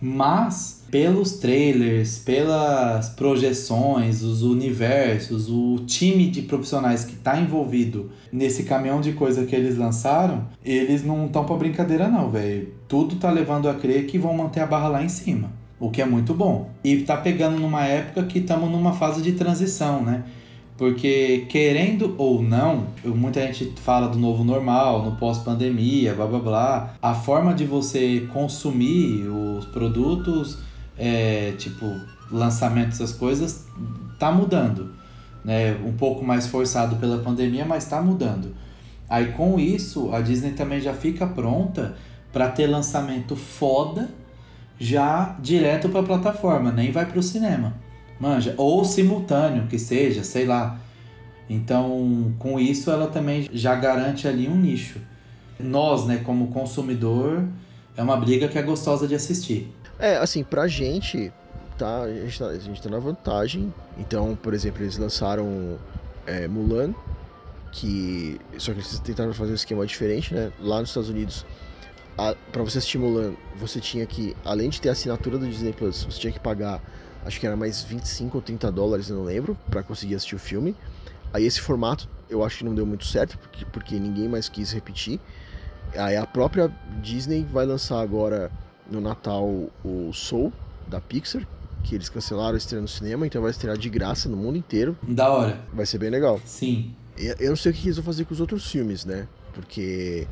Mas 0.00 0.84
pelos 0.92 1.32
trailers, 1.38 2.18
pelas 2.18 3.08
projeções, 3.08 4.22
os 4.22 4.42
universos, 4.42 5.48
o 5.50 5.80
time 5.84 6.30
de 6.30 6.42
profissionais 6.42 7.04
que 7.04 7.14
está 7.14 7.40
envolvido 7.40 8.12
nesse 8.30 8.62
caminhão 8.62 9.00
de 9.00 9.12
coisa 9.12 9.44
que 9.44 9.56
eles 9.56 9.76
lançaram, 9.76 10.46
eles 10.64 11.04
não 11.04 11.26
estão 11.26 11.44
para 11.44 11.56
brincadeira 11.56 12.06
não, 12.06 12.30
velho. 12.30 12.72
Tudo 12.86 13.16
tá 13.16 13.28
levando 13.28 13.68
a 13.68 13.74
crer 13.74 14.06
que 14.06 14.18
vão 14.18 14.36
manter 14.36 14.60
a 14.60 14.66
barra 14.66 14.86
lá 14.86 15.02
em 15.02 15.08
cima. 15.08 15.50
O 15.78 15.90
que 15.90 16.00
é 16.00 16.06
muito 16.06 16.32
bom. 16.32 16.70
E 16.82 17.02
tá 17.02 17.16
pegando 17.16 17.58
numa 17.58 17.84
época 17.84 18.24
que 18.24 18.38
estamos 18.38 18.70
numa 18.70 18.92
fase 18.92 19.22
de 19.22 19.32
transição, 19.32 20.02
né? 20.02 20.24
Porque, 20.76 21.46
querendo 21.48 22.14
ou 22.18 22.42
não, 22.42 22.88
muita 23.04 23.40
gente 23.40 23.72
fala 23.80 24.08
do 24.08 24.18
novo 24.18 24.44
normal, 24.44 25.02
no 25.02 25.16
pós-pandemia, 25.16 26.14
blá 26.14 26.26
blá 26.26 26.38
blá. 26.38 26.94
A 27.00 27.14
forma 27.14 27.54
de 27.54 27.64
você 27.64 28.26
consumir 28.32 29.26
os 29.26 29.64
produtos, 29.66 30.58
é, 30.98 31.52
tipo, 31.52 31.86
lançamento 32.30 32.88
dessas 32.88 33.12
coisas, 33.12 33.66
tá 34.18 34.30
mudando. 34.30 34.94
Né? 35.42 35.76
Um 35.84 35.92
pouco 35.92 36.24
mais 36.24 36.46
forçado 36.46 36.96
pela 36.96 37.18
pandemia, 37.18 37.64
mas 37.64 37.86
tá 37.86 38.02
mudando. 38.02 38.54
Aí 39.08 39.32
com 39.32 39.58
isso, 39.58 40.12
a 40.12 40.20
Disney 40.20 40.52
também 40.52 40.80
já 40.80 40.92
fica 40.92 41.26
pronta 41.26 41.96
para 42.32 42.48
ter 42.50 42.66
lançamento 42.66 43.34
foda 43.34 44.10
já 44.78 45.36
direto 45.40 45.88
para 45.88 46.00
a 46.00 46.04
plataforma, 46.04 46.70
nem 46.70 46.90
vai 46.90 47.06
para 47.06 47.18
o 47.18 47.22
cinema. 47.22 47.74
Manja, 48.18 48.54
ou 48.56 48.84
simultâneo 48.84 49.66
que 49.66 49.78
seja, 49.78 50.22
sei 50.22 50.46
lá. 50.46 50.78
Então, 51.48 52.34
com 52.38 52.58
isso 52.58 52.90
ela 52.90 53.06
também 53.06 53.48
já 53.52 53.74
garante 53.74 54.26
ali 54.26 54.48
um 54.48 54.56
nicho. 54.56 55.00
Nós, 55.58 56.06
né, 56.06 56.20
como 56.24 56.48
consumidor, 56.48 57.44
é 57.96 58.02
uma 58.02 58.16
briga 58.16 58.48
que 58.48 58.58
é 58.58 58.62
gostosa 58.62 59.06
de 59.06 59.14
assistir. 59.14 59.72
É, 59.98 60.16
assim, 60.16 60.44
pra 60.44 60.66
gente, 60.68 61.32
tá, 61.78 62.02
a 62.02 62.12
gente 62.12 62.38
tá, 62.38 62.46
a 62.46 62.58
gente 62.58 62.82
tá 62.82 62.90
na 62.90 62.98
vantagem. 62.98 63.72
Então, 63.98 64.36
por 64.40 64.52
exemplo, 64.52 64.82
eles 64.82 64.98
lançaram 64.98 65.78
é, 66.26 66.46
Mulan, 66.48 66.94
que. 67.72 68.38
Só 68.58 68.72
que 68.72 68.78
eles 68.78 68.98
tentaram 69.00 69.32
fazer 69.32 69.52
um 69.52 69.54
esquema 69.54 69.86
diferente, 69.86 70.34
né? 70.34 70.52
Lá 70.60 70.80
nos 70.80 70.90
Estados 70.90 71.08
Unidos, 71.08 71.46
a, 72.16 72.34
pra 72.52 72.62
você 72.62 72.78
assistir 72.78 72.98
Mulan, 72.98 73.34
você 73.56 73.80
tinha 73.80 74.06
que, 74.06 74.36
além 74.44 74.70
de 74.70 74.80
ter 74.80 74.88
a 74.88 74.92
assinatura 74.92 75.38
do 75.38 75.46
Disney 75.46 75.72
Plus, 75.72 76.04
você 76.04 76.18
tinha 76.18 76.32
que 76.32 76.40
pagar, 76.40 76.82
acho 77.24 77.38
que 77.38 77.46
era 77.46 77.56
mais 77.56 77.82
25 77.82 78.38
ou 78.38 78.42
30 78.42 78.72
dólares, 78.72 79.10
não 79.10 79.24
lembro, 79.24 79.56
pra 79.70 79.82
conseguir 79.82 80.14
assistir 80.14 80.34
o 80.34 80.38
filme. 80.38 80.74
Aí 81.32 81.44
esse 81.44 81.60
formato 81.60 82.08
eu 82.28 82.44
acho 82.44 82.58
que 82.58 82.64
não 82.64 82.74
deu 82.74 82.86
muito 82.86 83.06
certo, 83.06 83.38
porque, 83.38 83.64
porque 83.66 83.98
ninguém 83.98 84.28
mais 84.28 84.48
quis 84.48 84.72
repetir. 84.72 85.20
Aí 85.94 86.16
a 86.16 86.26
própria 86.26 86.72
Disney 87.00 87.44
vai 87.44 87.64
lançar 87.64 88.00
agora 88.00 88.50
no 88.90 89.00
Natal 89.00 89.46
o 89.84 90.12
Soul 90.12 90.52
da 90.86 91.00
Pixar, 91.00 91.46
que 91.82 91.94
eles 91.94 92.08
cancelaram 92.08 92.54
a 92.54 92.58
estreia 92.58 92.82
no 92.82 92.88
cinema, 92.88 93.26
então 93.26 93.42
vai 93.42 93.50
estrear 93.50 93.76
de 93.76 93.88
graça 93.88 94.28
no 94.28 94.36
mundo 94.36 94.58
inteiro. 94.58 94.96
Da 95.02 95.30
hora. 95.30 95.60
Vai 95.72 95.86
ser 95.86 95.98
bem 95.98 96.10
legal. 96.10 96.40
Sim. 96.44 96.94
Eu 97.16 97.50
não 97.50 97.56
sei 97.56 97.72
o 97.72 97.74
que 97.74 97.86
eles 97.86 97.96
vão 97.96 98.04
fazer 98.04 98.24
com 98.24 98.34
os 98.34 98.40
outros 98.40 98.70
filmes, 98.70 99.04
né? 99.04 99.26
Porque 99.54 100.26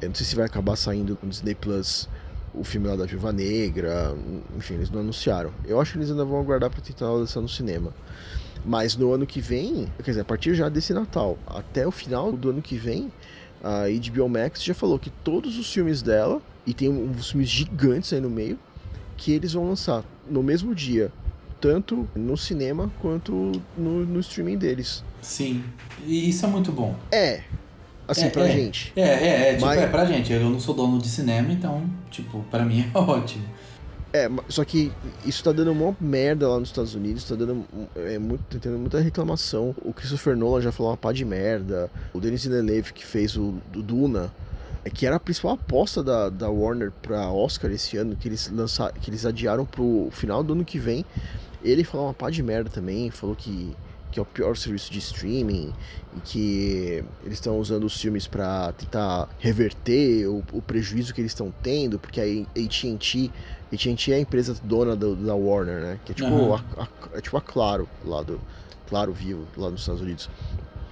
eu 0.00 0.08
não 0.08 0.14
sei 0.14 0.26
se 0.26 0.36
vai 0.36 0.46
acabar 0.46 0.76
saindo 0.76 1.18
no 1.22 1.28
Disney 1.28 1.54
Plus 1.54 2.08
o 2.54 2.64
filme 2.64 2.88
lá 2.88 2.96
da 2.96 3.04
Viúva 3.04 3.32
Negra, 3.32 4.16
enfim, 4.56 4.74
eles 4.74 4.90
não 4.90 5.00
anunciaram. 5.00 5.52
Eu 5.64 5.80
acho 5.80 5.92
que 5.92 5.98
eles 5.98 6.10
ainda 6.10 6.24
vão 6.24 6.40
aguardar 6.40 6.70
pra 6.70 6.80
tentar 6.80 7.10
lançar 7.10 7.40
no 7.40 7.48
cinema. 7.48 7.92
Mas 8.64 8.96
no 8.96 9.12
ano 9.12 9.26
que 9.26 9.40
vem, 9.40 9.86
quer 10.02 10.10
dizer, 10.10 10.20
a 10.22 10.24
partir 10.24 10.54
já 10.54 10.68
desse 10.68 10.92
Natal 10.92 11.38
até 11.46 11.86
o 11.86 11.90
final 11.90 12.32
do 12.32 12.50
ano 12.50 12.60
que 12.60 12.76
vem, 12.76 13.12
a 13.62 13.84
HBO 13.88 14.28
Max 14.28 14.62
já 14.62 14.74
falou 14.74 14.98
que 14.98 15.10
todos 15.10 15.58
os 15.58 15.72
filmes 15.72 16.02
dela, 16.02 16.40
e 16.66 16.74
tem 16.74 16.88
uns 16.88 17.30
filmes 17.30 17.48
gigantes 17.48 18.12
aí 18.12 18.20
no 18.20 18.30
meio, 18.30 18.58
que 19.16 19.32
eles 19.32 19.52
vão 19.52 19.68
lançar 19.68 20.04
no 20.28 20.42
mesmo 20.42 20.74
dia, 20.74 21.12
tanto 21.60 22.08
no 22.14 22.36
cinema 22.36 22.90
quanto 23.00 23.52
no, 23.76 24.04
no 24.04 24.20
streaming 24.20 24.58
deles. 24.58 25.02
Sim. 25.22 25.64
E 26.06 26.28
isso 26.28 26.44
é 26.44 26.48
muito 26.48 26.70
bom. 26.70 26.96
É, 27.10 27.42
assim, 28.08 28.26
É, 28.26 28.30
pra 28.30 28.48
é. 28.48 28.50
gente. 28.52 28.92
É, 28.96 29.00
é, 29.02 29.50
é, 29.50 29.54
tipo, 29.54 29.66
Mas- 29.66 29.80
é 29.80 29.86
pra 29.86 30.04
gente. 30.06 30.32
Eu 30.32 30.40
não 30.50 30.58
sou 30.58 30.74
dono 30.74 30.98
de 30.98 31.08
cinema, 31.08 31.52
então, 31.52 31.84
tipo, 32.10 32.42
pra 32.50 32.64
mim 32.64 32.90
é 32.92 32.98
ótimo. 32.98 33.44
É, 34.10 34.26
só 34.48 34.64
que 34.64 34.90
isso 35.26 35.44
tá 35.44 35.52
dando 35.52 35.70
uma 35.70 35.94
merda 36.00 36.48
lá 36.48 36.58
nos 36.58 36.70
Estados 36.70 36.94
Unidos, 36.94 37.24
tá 37.24 37.34
dando 37.34 37.62
é, 37.94 38.18
muito, 38.18 38.42
tá 38.48 38.58
tendo 38.58 38.78
muita 38.78 38.98
reclamação. 39.00 39.74
O 39.84 39.92
Christopher 39.92 40.34
Nolan 40.34 40.62
já 40.62 40.72
falou 40.72 40.90
uma 40.92 40.96
pá 40.96 41.12
de 41.12 41.26
merda. 41.26 41.90
O 42.14 42.18
Denis 42.18 42.42
Villeneuve, 42.42 42.94
que 42.94 43.04
fez 43.04 43.36
o, 43.36 43.56
do 43.70 43.82
Duna, 43.82 44.32
é 44.82 44.88
que 44.88 45.04
era 45.06 45.16
a 45.16 45.20
principal 45.20 45.52
aposta 45.52 46.02
da, 46.02 46.30
da 46.30 46.48
Warner 46.48 46.90
pra 47.02 47.30
Oscar 47.30 47.70
esse 47.70 47.98
ano, 47.98 48.16
que 48.16 48.26
eles 48.26 48.50
lançaram, 48.50 48.94
que 48.98 49.10
eles 49.10 49.26
adiaram 49.26 49.66
pro 49.66 50.08
final 50.10 50.42
do 50.42 50.54
ano 50.54 50.64
que 50.64 50.78
vem. 50.78 51.04
Ele 51.62 51.84
falou 51.84 52.06
uma 52.06 52.14
pá 52.14 52.30
de 52.30 52.42
merda 52.42 52.70
também, 52.70 53.10
falou 53.10 53.36
que, 53.36 53.76
que 54.10 54.18
é 54.18 54.22
o 54.22 54.24
pior 54.24 54.56
serviço 54.56 54.90
de 54.92 54.98
streaming 54.98 55.72
e 56.16 56.20
que 56.20 57.04
eles 57.24 57.34
estão 57.38 57.58
usando 57.58 57.84
os 57.84 58.00
filmes 58.00 58.26
pra 58.26 58.72
tentar 58.72 59.28
reverter 59.38 60.26
o, 60.26 60.42
o 60.52 60.62
prejuízo 60.62 61.12
que 61.12 61.20
eles 61.20 61.32
estão 61.32 61.52
tendo, 61.62 61.98
porque 61.98 62.20
a 62.20 62.24
AT&T 62.24 63.30
AT&T 63.72 64.12
é 64.12 64.14
a 64.16 64.20
empresa 64.20 64.56
dona 64.64 64.96
do- 64.96 65.14
da 65.14 65.34
Warner, 65.34 65.80
né? 65.82 66.00
Que 66.04 66.12
é 66.12 66.14
tipo, 66.14 66.28
Aham. 66.54 66.64
a, 66.78 66.82
a- 66.84 66.88
é 67.18 67.20
tipo 67.20 67.36
a 67.36 67.40
Claro, 67.40 67.86
lá 68.04 68.22
do 68.22 68.40
Claro 68.88 69.12
Vivo, 69.12 69.46
lá 69.56 69.68
nos 69.70 69.80
Estados 69.80 70.00
Unidos. 70.00 70.30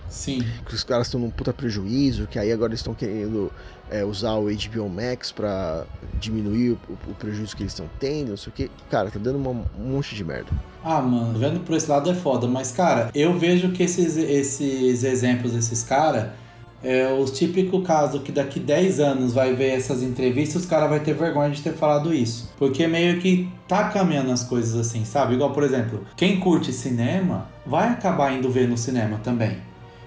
Sim. 0.08 0.40
Que 0.66 0.74
os 0.74 0.84
caras 0.84 1.06
estão 1.06 1.20
num 1.20 1.30
puta 1.30 1.52
prejuízo, 1.52 2.26
que 2.26 2.38
aí 2.38 2.52
agora 2.52 2.70
eles 2.70 2.80
estão 2.80 2.94
querendo 2.94 3.52
é, 3.90 4.04
usar 4.04 4.34
o 4.34 4.44
HBO 4.46 4.88
Max 4.88 5.30
pra 5.32 5.84
diminuir 6.20 6.70
o, 6.72 6.78
o 7.08 7.14
prejuízo 7.14 7.56
que 7.56 7.62
eles 7.62 7.72
estão 7.72 7.86
tendo, 7.98 8.30
não 8.30 8.36
sei 8.36 8.50
o 8.50 8.52
que. 8.52 8.70
Cara, 8.90 9.10
tá 9.10 9.18
dando 9.18 9.36
uma- 9.36 9.50
um 9.78 9.92
monte 9.92 10.14
de 10.14 10.24
merda. 10.24 10.50
Ah, 10.84 11.00
mano, 11.00 11.38
vendo 11.38 11.60
por 11.60 11.76
esse 11.76 11.90
lado 11.90 12.08
é 12.10 12.14
foda, 12.14 12.46
mas, 12.46 12.70
cara, 12.72 13.10
eu 13.14 13.36
vejo 13.38 13.70
que 13.72 13.82
esses, 13.82 14.16
esses 14.16 15.02
exemplos 15.04 15.52
desses 15.52 15.82
caras 15.82 16.28
é 16.84 17.12
os 17.12 17.32
típicos 17.32 17.84
casos 17.84 18.22
que 18.22 18.30
daqui 18.30 18.60
10 18.60 19.00
anos 19.00 19.32
vai 19.32 19.54
ver 19.54 19.70
essas 19.70 20.02
entrevistas, 20.02 20.62
os 20.62 20.68
caras 20.68 20.88
vai 20.88 21.00
ter 21.00 21.14
vergonha 21.14 21.50
de 21.50 21.60
ter 21.62 21.72
falado 21.72 22.14
isso. 22.14 22.52
Porque 22.58 22.86
meio 22.86 23.18
que 23.18 23.48
tá 23.66 23.88
caminhando 23.88 24.30
as 24.30 24.44
coisas 24.44 24.74
assim, 24.76 25.04
sabe? 25.04 25.34
Igual, 25.34 25.52
por 25.52 25.64
exemplo, 25.64 26.04
quem 26.16 26.38
curte 26.38 26.72
cinema 26.72 27.48
vai 27.66 27.88
acabar 27.88 28.32
indo 28.32 28.48
ver 28.50 28.68
no 28.68 28.76
cinema 28.78 29.18
também. 29.24 29.58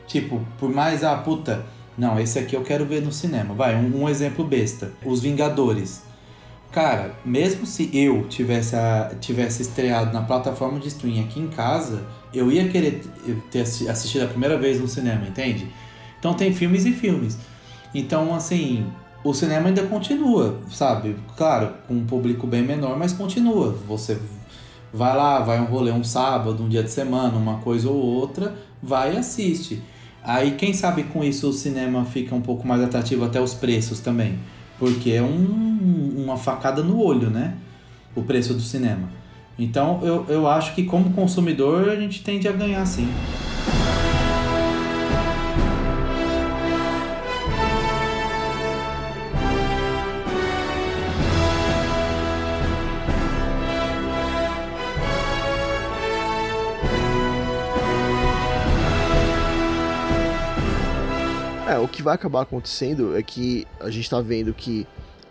Tipo, 0.10 0.42
por 0.58 0.70
mais 0.70 1.04
a 1.06 1.16
puta, 1.16 1.66
não, 1.98 2.20
esse 2.20 2.38
aqui 2.38 2.56
eu 2.56 2.64
quero 2.64 2.86
ver 2.86 3.02
no 3.02 3.12
cinema. 3.14 3.54
Vai, 3.54 3.76
um, 3.76 4.04
um 4.04 4.10
exemplo 4.10 4.44
besta. 4.44 4.92
Os 5.06 5.22
Vingadores. 5.22 6.02
Cara, 6.72 7.16
mesmo 7.24 7.66
se 7.66 7.90
eu 7.94 8.28
tivesse, 8.28 8.76
a- 8.76 9.12
tivesse 9.22 9.62
estreado 9.62 10.12
na 10.14 10.22
plataforma 10.22 10.80
de 10.80 10.88
streaming 10.88 11.22
aqui 11.22 11.40
em 11.40 11.48
casa, 11.48 12.04
eu 12.34 12.52
ia 12.52 12.68
querer 12.70 13.02
ter 13.50 13.62
assi- 13.62 13.88
assistido 13.88 14.24
a 14.24 14.28
primeira 14.28 14.58
vez 14.58 14.80
no 14.82 14.88
cinema, 14.88 15.26
entende? 15.28 15.68
Então 16.20 16.34
tem 16.34 16.54
filmes 16.54 16.86
e 16.86 16.92
filmes. 16.92 17.38
Então, 17.94 18.36
assim, 18.36 18.86
o 19.24 19.34
cinema 19.34 19.68
ainda 19.70 19.84
continua, 19.84 20.60
sabe? 20.72 21.16
Claro, 21.38 21.74
com 21.88 21.96
um 21.96 22.06
público 22.06 22.46
bem 22.46 22.62
menor, 22.62 22.98
mas 22.98 23.14
continua. 23.14 23.76
Você 23.88 24.20
vai 24.94 25.16
lá, 25.16 25.40
vai 25.40 25.60
um 25.60 25.66
rolê 25.66 25.92
um 25.92 26.04
sábado, 26.04 26.64
um 26.64 26.70
dia 26.70 26.84
de 26.84 26.92
semana, 26.92 27.36
uma 27.38 27.58
coisa 27.60 27.90
ou 27.90 27.96
outra, 27.96 28.56
vai 28.82 29.16
e 29.16 29.18
assiste. 29.18 29.82
Aí, 30.24 30.52
quem 30.52 30.74
sabe 30.74 31.04
com 31.04 31.24
isso 31.24 31.50
o 31.50 31.54
cinema 31.54 32.06
fica 32.06 32.36
um 32.36 32.42
pouco 32.42 32.68
mais 32.68 32.82
atrativo, 32.82 33.24
até 33.26 33.40
os 33.42 33.54
preços 33.54 34.00
também. 34.00 34.38
Porque 34.78 35.12
é 35.12 35.22
um- 35.22 36.14
uma 36.18 36.38
facada 36.38 36.84
no 36.84 37.02
olho, 37.02 37.30
né? 37.30 37.54
O 38.16 38.22
preço 38.24 38.54
do 38.54 38.62
cinema. 38.62 39.10
Então, 39.58 40.00
eu, 40.04 40.26
eu 40.30 40.48
acho 40.48 40.74
que 40.76 40.84
como 40.84 41.12
consumidor 41.12 41.90
a 41.90 41.96
gente 41.96 42.24
tende 42.24 42.48
a 42.48 42.52
ganhar 42.52 42.86
sim. 42.86 43.08
Vai 62.10 62.16
acabar 62.16 62.42
acontecendo 62.42 63.16
é 63.16 63.22
que 63.22 63.68
a 63.80 63.90
gente 63.90 64.10
tá 64.10 64.20
vendo 64.20 64.54
que 64.54 64.88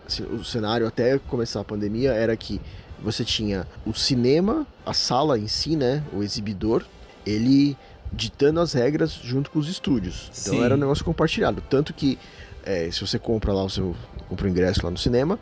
assim, 0.07 0.23
o 0.23 0.43
cenário 0.43 0.87
até 0.87 1.19
começar 1.19 1.59
a 1.59 1.63
pandemia 1.63 2.13
era 2.13 2.35
que 2.37 2.59
você 3.01 3.23
tinha 3.23 3.67
o 3.85 3.93
cinema, 3.93 4.65
a 4.85 4.93
sala 4.93 5.37
em 5.37 5.47
si, 5.47 5.75
né, 5.75 6.03
o 6.13 6.23
exibidor, 6.23 6.85
ele 7.25 7.77
ditando 8.11 8.59
as 8.59 8.73
regras 8.73 9.11
junto 9.11 9.51
com 9.51 9.59
os 9.59 9.69
estúdios. 9.69 10.31
Então 10.41 10.55
Sim. 10.55 10.63
era 10.63 10.75
um 10.75 10.77
negócio 10.77 11.03
compartilhado, 11.03 11.61
tanto 11.69 11.93
que 11.93 12.17
é, 12.63 12.89
se 12.91 13.01
você 13.01 13.19
compra 13.19 13.53
lá 13.53 13.63
o 13.63 13.69
seu 13.69 13.95
compra 14.27 14.47
o 14.47 14.49
ingresso 14.49 14.81
lá 14.83 14.91
no 14.91 14.97
cinema, 14.97 15.39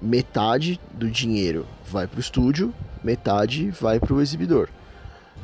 metade 0.00 0.80
do 0.92 1.10
dinheiro 1.10 1.66
vai 1.88 2.06
pro 2.06 2.18
estúdio, 2.18 2.74
metade 3.04 3.70
vai 3.70 4.00
pro 4.00 4.20
exibidor. 4.20 4.68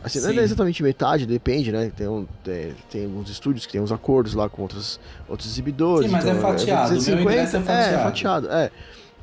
Assim, 0.06 0.20
não 0.20 0.30
é 0.30 0.44
exatamente 0.44 0.82
metade, 0.82 1.26
depende, 1.26 1.72
né? 1.72 1.90
Tem, 1.96 2.06
um, 2.06 2.26
tem, 2.44 2.74
tem 2.90 3.04
alguns 3.04 3.28
estúdios 3.28 3.66
que 3.66 3.72
tem 3.72 3.80
uns 3.80 3.90
acordos 3.90 4.34
lá 4.34 4.48
com 4.48 4.62
outros, 4.62 5.00
outros 5.28 5.48
exibidores. 5.50 6.06
Sim, 6.06 6.12
mas 6.12 6.24
é 6.24 6.30
então, 6.30 6.42
fatiado, 6.42 6.98
o 6.98 7.02
meu 7.02 7.20
ingresso 7.20 7.56
é 7.56 7.58
É, 7.58 7.62
fatiado. 7.62 7.94
é 7.94 8.02
fatiado, 8.02 8.48
é. 8.50 8.70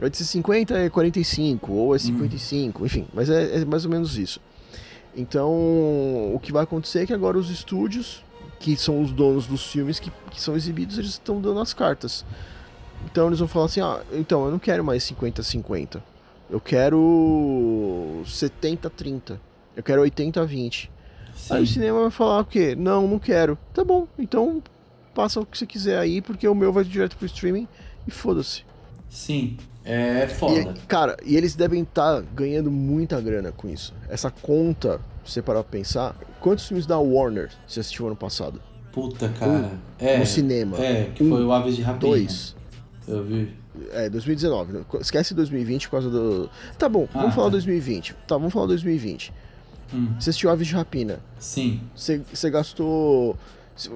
850 0.01 0.77
é 0.77 0.89
45, 0.89 1.71
Hum. 1.71 1.75
ou 1.75 1.95
é 1.95 1.99
55, 1.99 2.85
enfim, 2.85 3.07
mas 3.13 3.29
é, 3.29 3.61
é 3.61 3.65
mais 3.65 3.85
ou 3.85 3.91
menos 3.91 4.17
isso. 4.17 4.41
Então, 5.15 5.49
o 6.33 6.39
que 6.41 6.51
vai 6.51 6.63
acontecer 6.63 7.03
é 7.03 7.05
que 7.05 7.13
agora 7.13 7.37
os 7.37 7.49
estúdios, 7.49 8.23
que 8.59 8.75
são 8.75 9.01
os 9.01 9.11
donos 9.11 9.45
dos 9.47 9.65
filmes 9.65 9.99
que, 9.99 10.11
que 10.31 10.41
são 10.41 10.55
exibidos, 10.55 10.97
eles 10.97 11.11
estão 11.11 11.39
dando 11.39 11.59
as 11.59 11.73
cartas. 11.73 12.25
Então 13.05 13.27
eles 13.27 13.39
vão 13.39 13.47
falar 13.47 13.65
assim, 13.65 13.81
ah, 13.81 14.01
então 14.11 14.45
eu 14.45 14.51
não 14.51 14.59
quero 14.59 14.83
mais 14.83 15.03
50-50. 15.03 16.01
Eu 16.49 16.59
quero 16.59 18.21
70-30. 18.25 19.37
Eu 19.75 19.83
quero 19.83 20.01
80-20. 20.03 20.89
Aí 21.49 21.63
o 21.63 21.65
Sim. 21.67 21.73
cinema 21.73 22.01
vai 22.01 22.11
falar 22.11 22.39
o 22.41 22.45
quê? 22.45 22.75
Não, 22.75 23.07
não 23.07 23.19
quero. 23.19 23.57
Tá 23.73 23.83
bom, 23.83 24.07
então 24.17 24.61
passa 25.13 25.39
o 25.39 25.45
que 25.45 25.57
você 25.57 25.65
quiser 25.65 25.97
aí, 25.97 26.21
porque 26.21 26.47
o 26.47 26.55
meu 26.55 26.71
vai 26.71 26.83
direto 26.83 27.17
pro 27.17 27.25
streaming 27.25 27.67
e 28.07 28.11
foda-se. 28.11 28.63
Sim. 29.09 29.57
É 29.85 30.27
foda. 30.27 30.53
E, 30.75 30.87
cara, 30.87 31.17
e 31.25 31.35
eles 31.35 31.55
devem 31.55 31.81
estar 31.83 32.21
ganhando 32.33 32.71
muita 32.71 33.19
grana 33.19 33.51
com 33.51 33.67
isso. 33.67 33.93
Essa 34.09 34.31
conta, 34.31 35.01
se 35.25 35.33
você 35.33 35.41
parar 35.41 35.61
pra 35.63 35.71
pensar, 35.71 36.15
quantos 36.39 36.65
filmes 36.67 36.85
da 36.85 36.97
Warner 36.97 37.51
você 37.67 37.81
assistiu 37.81 38.07
ano 38.07 38.15
passado? 38.15 38.61
Puta, 38.93 39.27
cara. 39.29 39.71
é. 39.99 40.19
no 40.19 40.25
cinema. 40.25 40.77
É, 40.77 41.05
que 41.15 41.23
Um, 41.23 41.29
foi 41.29 41.43
o 41.43 41.51
Aves 41.51 41.75
de 41.75 41.81
Rapina. 41.81 42.11
Dois. 42.11 42.55
Eu 43.07 43.23
vi. 43.23 43.53
É, 43.91 44.07
2019. 44.09 44.71
né? 44.71 44.85
Esquece 45.01 45.33
2020 45.33 45.87
por 45.87 45.91
causa 45.91 46.09
do. 46.09 46.49
Tá 46.77 46.87
bom, 46.87 47.07
Ah, 47.13 47.19
vamos 47.21 47.35
falar 47.35 47.47
tá. 47.47 47.53
2020. 47.53 48.13
Tá, 48.27 48.37
vamos 48.37 48.53
falar 48.53 48.67
2020. 48.67 49.33
Hum. 49.93 50.13
Você 50.19 50.29
assistiu 50.31 50.49
Aves 50.49 50.67
de 50.67 50.73
Rapina. 50.73 51.19
Sim. 51.39 51.81
Você, 51.95 52.21
você 52.33 52.49
gastou. 52.49 53.37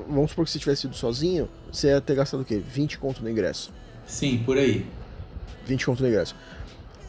Vamos 0.09 0.31
supor 0.31 0.45
que 0.45 0.51
você 0.51 0.59
tivesse 0.59 0.87
ido 0.87 0.95
sozinho, 0.95 1.47
você 1.71 1.87
ia 1.89 2.01
ter 2.01 2.15
gastado 2.15 2.41
o 2.41 2.45
quê? 2.45 2.57
20 2.57 2.97
conto 2.97 3.21
no 3.21 3.29
ingresso. 3.29 3.71
Sim, 4.07 4.41
por 4.43 4.57
aí. 4.57 4.85
20 5.67 5.85
conto 5.85 6.01
no 6.01 6.09
ingresso. 6.09 6.35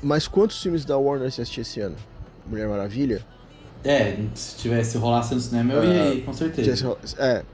Mas 0.03 0.29
quantos 0.29 0.63
filmes 0.63 0.85
da 0.85 0.97
Warner 0.97 1.31
você 1.31 1.43
assistiu 1.43 1.63
esse 1.63 1.81
ano? 1.81 1.97
Mulher 2.47 2.69
Maravilha? 2.69 3.25
É, 3.85 4.19
se 4.35 4.57
tivesse 4.57 4.99
rolasse 4.99 5.35
no 5.35 5.41
cinema, 5.41 5.73
eu 5.75 5.85
ia 5.85 6.15
ir, 6.15 6.25
com 6.25 6.33
certeza. 6.33 6.97
É, 7.19 7.45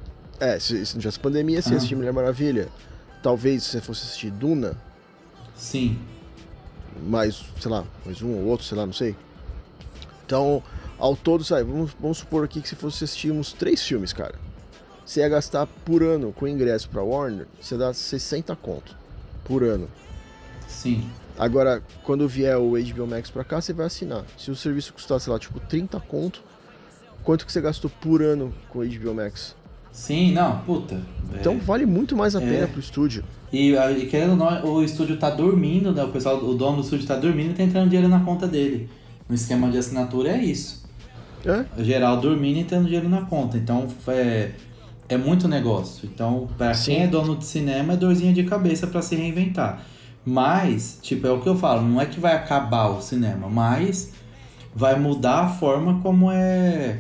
é 0.41 0.59
se, 0.59 0.85
se 0.85 0.95
não 0.95 1.01
tivesse 1.01 1.21
pandemia, 1.21 1.61
você 1.61 1.71
ia 1.71 1.77
assistir 1.77 1.95
Mulher 1.95 2.13
Maravilha. 2.13 2.69
Talvez 3.23 3.63
se 3.63 3.71
você 3.71 3.81
fosse 3.81 4.05
assistir 4.05 4.31
Duna, 4.31 4.77
Sim. 5.57 5.99
mais, 7.07 7.43
sei 7.61 7.71
lá, 7.71 7.85
mais 8.05 8.21
um 8.21 8.31
ou 8.31 8.47
outro, 8.47 8.67
sei 8.67 8.77
lá, 8.77 8.85
não 8.87 8.93
sei. 8.93 9.15
Então, 10.27 10.63
ao 10.99 11.17
todo, 11.17 11.45
sabe, 11.45 11.65
vamos, 11.65 11.93
vamos 12.01 12.19
supor 12.19 12.45
aqui 12.45 12.61
que 12.61 12.69
se 12.69 12.77
fosse 12.77 13.05
assistir 13.05 13.31
uns 13.31 13.53
três 13.53 13.83
filmes, 13.83 14.13
cara. 14.13 14.35
Você 15.05 15.21
ia 15.21 15.29
gastar 15.29 15.67
por 15.85 16.03
ano 16.03 16.33
com 16.33 16.49
ingresso 16.49 16.89
pra 16.89 17.03
Warner, 17.03 17.47
você 17.61 17.77
dá 17.77 17.93
60 17.93 18.55
conto 18.57 18.97
por 19.45 19.63
ano. 19.63 19.89
Sim. 20.67 21.05
Agora, 21.39 21.83
quando 22.05 22.27
vier 22.29 22.57
o 22.57 22.71
HBO 22.73 23.07
Max 23.07 23.29
pra 23.31 23.45
cá, 23.45 23.61
você 23.61 23.73
vai 23.73 23.87
assinar. 23.87 24.25
Se 24.39 24.51
o 24.51 24.57
serviço 24.57 24.93
custar, 24.95 25.21
sei 25.21 25.33
lá, 25.33 25.39
tipo 25.39 25.59
30 25.61 25.99
conto, 26.01 26.43
quanto 27.23 27.45
que 27.45 27.53
você 27.53 27.61
gastou 27.61 27.91
por 28.01 28.23
ano 28.23 28.55
com 28.71 28.79
o 28.79 28.87
HBO 28.89 29.15
Max? 29.15 29.55
Sim, 29.93 30.33
não, 30.33 30.59
puta. 30.61 30.95
é. 31.35 31.39
Então 31.41 31.59
vale 31.59 31.85
muito 31.87 32.17
mais 32.17 32.35
a 32.35 32.43
É. 32.43 32.47
pena 32.47 32.67
pro 32.69 32.81
estúdio. 32.81 33.25
E, 33.53 33.73
e 33.75 34.07
querendo 34.07 34.31
ou 34.31 34.37
não, 34.37 34.65
o 34.65 34.83
estúdio 34.83 35.17
tá 35.19 35.31
dormindo, 35.31 35.93
né? 35.93 36.03
O 36.03 36.09
pessoal, 36.11 36.43
o 36.45 36.55
dono 36.55 36.79
do 36.79 36.83
estúdio 36.83 37.07
tá 37.07 37.17
dormindo 37.17 37.51
e 37.51 37.55
tá 37.55 37.63
entrando 37.63 37.89
dinheiro 37.91 38.09
na 38.09 38.25
conta 38.25 38.47
dele. 38.49 38.89
No 39.29 39.35
esquema 39.35 39.71
de 39.71 39.79
assinatura 39.79 40.31
é 40.31 40.43
isso. 40.43 40.84
É? 41.47 41.65
Geral 41.83 42.19
dormindo 42.19 42.57
e 42.57 42.61
entrando 42.61 42.85
dinheiro 42.85 43.09
na 43.09 43.23
conta. 43.23 43.57
Então 43.57 43.87
é, 44.09 44.53
é 45.09 45.17
muito 45.17 45.47
negócio. 45.49 46.09
Então, 46.13 46.49
pra 46.57 46.75
Sim. 46.75 46.93
quem 46.93 47.03
é 47.03 47.07
dono 47.07 47.37
de 47.37 47.45
cinema, 47.45 47.95
é 47.95 47.97
dorzinha 47.97 48.33
de 48.33 48.45
cabeça 48.45 48.87
pra 48.87 49.03
se 49.03 49.15
reinventar. 49.15 49.83
Mas, 50.25 50.99
tipo, 51.03 51.27
é 51.27 51.31
o 51.31 51.41
que 51.41 51.49
eu 51.49 51.57
falo, 51.57 51.83
não 51.83 52.01
é 52.01 52.07
que 52.07 52.19
vai 52.19 52.35
acabar 52.35 52.89
o 52.89 53.03
cinema, 53.03 53.49
mas 53.49 54.13
vai 54.75 54.99
mudar 54.99 55.41
a 55.41 55.49
forma 55.49 56.01
como 56.01 56.31
é, 56.31 56.99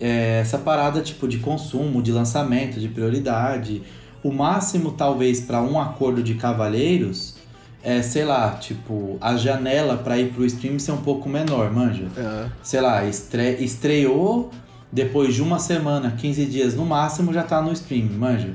é 0.00 0.40
essa 0.40 0.56
parada 0.56 1.02
tipo 1.02 1.28
de 1.28 1.38
consumo, 1.38 2.02
de 2.02 2.10
lançamento, 2.10 2.80
de 2.80 2.88
prioridade. 2.88 3.82
O 4.24 4.32
máximo, 4.32 4.92
talvez, 4.92 5.40
para 5.40 5.60
um 5.60 5.78
acordo 5.78 6.22
de 6.22 6.34
cavalheiros 6.34 7.41
é, 7.82 8.00
sei 8.02 8.24
lá, 8.24 8.50
tipo, 8.52 9.16
a 9.20 9.36
janela 9.36 9.96
para 9.96 10.18
ir 10.18 10.32
pro 10.32 10.44
stream 10.46 10.78
ser 10.78 10.92
um 10.92 10.98
pouco 11.02 11.28
menor, 11.28 11.72
manja 11.72 12.06
É. 12.16 12.46
sei 12.62 12.80
lá, 12.80 13.04
estre... 13.04 13.56
estreou, 13.64 14.50
depois 14.90 15.34
de 15.34 15.42
uma 15.42 15.58
semana, 15.58 16.12
15 16.12 16.46
dias 16.46 16.74
no 16.74 16.84
máximo, 16.86 17.32
já 17.32 17.42
tá 17.42 17.60
no 17.62 17.72
stream, 17.72 18.06
manja. 18.10 18.50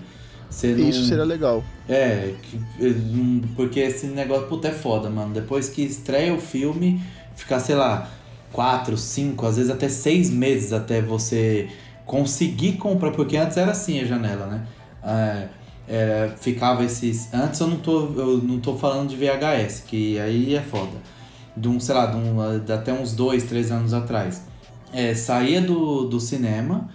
Você 0.50 0.68
não... 0.74 0.88
Isso 0.88 1.06
seria 1.06 1.26
legal. 1.26 1.62
É, 1.90 2.34
que- 2.42 2.60
porque 3.56 3.80
esse 3.82 4.08
negócio, 4.08 4.48
puta, 4.48 4.70
é 4.70 4.72
foda, 4.72 5.10
mano. 5.10 5.34
Depois 5.34 5.68
que 5.68 5.82
estreia 5.82 6.34
o 6.34 6.40
filme, 6.40 7.02
ficar, 7.36 7.60
sei 7.60 7.76
lá, 7.76 8.08
quatro, 8.52 8.96
cinco, 8.98 9.46
às 9.46 9.58
vezes 9.58 9.70
até 9.70 9.90
seis 9.90 10.30
meses 10.30 10.72
até 10.72 11.02
você 11.02 11.68
conseguir 12.06 12.74
comprar, 12.74 13.12
porque 13.12 13.36
antes 13.36 13.58
era 13.58 13.72
assim 13.72 14.00
a 14.00 14.06
janela, 14.06 14.46
né? 14.48 14.62
É, 15.04 15.48
é, 15.88 16.32
ficava 16.38 16.84
esses. 16.84 17.34
Antes 17.34 17.60
eu 17.60 17.68
não 17.68 17.78
tô, 17.78 18.00
eu 18.16 18.38
não 18.40 18.60
tô 18.60 18.76
falando 18.76 19.10
de 19.10 19.16
VHS, 19.16 19.84
que 19.88 20.20
aí 20.20 20.54
é 20.54 20.62
foda. 20.62 20.98
De 21.56 21.68
um, 21.68 21.80
sei 21.80 21.96
lá, 21.96 22.06
de, 22.06 22.18
um, 22.18 22.60
de 22.60 22.72
até 22.72 22.94
uns 22.94 23.14
dois, 23.14 23.44
três 23.46 23.72
anos 23.72 23.94
atrás. 23.94 24.44
É, 24.92 25.14
saía 25.16 25.62
do, 25.62 26.06
do 26.06 26.20
cinema, 26.20 26.90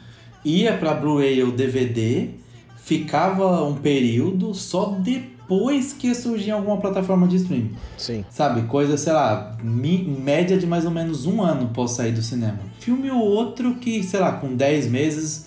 ia 0.45 0.77
pra 0.77 0.95
Blu-ray 0.95 1.43
ou 1.43 1.53
DVD, 1.53 2.31
ficava 2.77 3.65
um 3.65 3.75
período, 3.75 4.55
só 4.55 4.87
depois 4.87 5.93
que 5.93 6.15
surgia 6.15 6.55
alguma 6.55 6.77
plataforma 6.79 7.27
de 7.27 7.37
streaming. 7.37 7.75
Sim. 7.99 8.25
Sabe, 8.31 8.63
coisa, 8.63 8.97
sei 8.97 9.13
lá, 9.13 9.57
média 9.63 10.57
de 10.57 10.67
mais 10.67 10.85
ou 10.85 10.91
menos 10.91 11.27
um 11.27 11.43
ano 11.43 11.71
pós 11.75 11.93
sair 11.93 12.13
do 12.13 12.23
cinema. 12.23 12.61
Filme 12.79 13.11
ou 13.11 13.21
outro 13.21 13.75
que, 13.75 14.03
sei 14.03 14.21
lá, 14.21 14.33
com 14.33 14.55
10 14.55 14.89
meses 14.89 15.47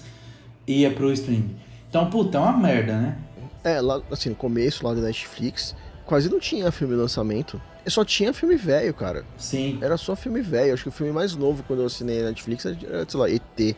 ia 0.67 0.91
pro 0.91 1.11
streaming. 1.11 1.55
Então, 1.89 2.09
puta, 2.09 2.37
é 2.37 2.41
uma 2.41 2.57
merda, 2.57 2.97
né? 2.99 3.17
É, 3.65 3.81
lá, 3.81 3.99
assim, 4.11 4.29
no 4.29 4.35
começo 4.35 4.85
lá 4.85 4.93
da 4.93 5.01
Netflix, 5.01 5.75
quase 6.05 6.29
não 6.29 6.39
tinha 6.39 6.71
filme 6.71 6.93
lançamento. 6.95 7.59
Só 7.87 8.05
tinha 8.05 8.31
filme 8.31 8.55
velho, 8.55 8.93
cara. 8.93 9.25
Sim. 9.37 9.79
Era 9.81 9.97
só 9.97 10.15
filme 10.15 10.39
velho. 10.41 10.73
Acho 10.73 10.83
que 10.83 10.89
o 10.89 10.91
filme 10.91 11.11
mais 11.11 11.35
novo 11.35 11.63
quando 11.63 11.79
eu 11.79 11.87
assinei 11.87 12.21
a 12.21 12.25
Netflix 12.25 12.65
era, 12.65 13.05
sei 13.07 13.19
lá, 13.19 13.29
ET. 13.29 13.41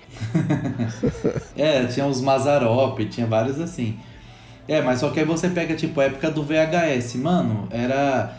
É, 1.55 1.85
tinha 1.85 2.05
os 2.05 2.21
Mazarop, 2.21 2.99
tinha 3.09 3.25
vários 3.25 3.59
assim. 3.59 3.97
É, 4.67 4.81
mas 4.81 4.99
só 4.99 5.09
que 5.09 5.19
aí 5.19 5.25
você 5.25 5.49
pega, 5.49 5.75
tipo, 5.75 5.99
a 6.01 6.05
época 6.05 6.29
do 6.29 6.43
VHS. 6.43 7.15
Mano, 7.15 7.67
era 7.71 8.37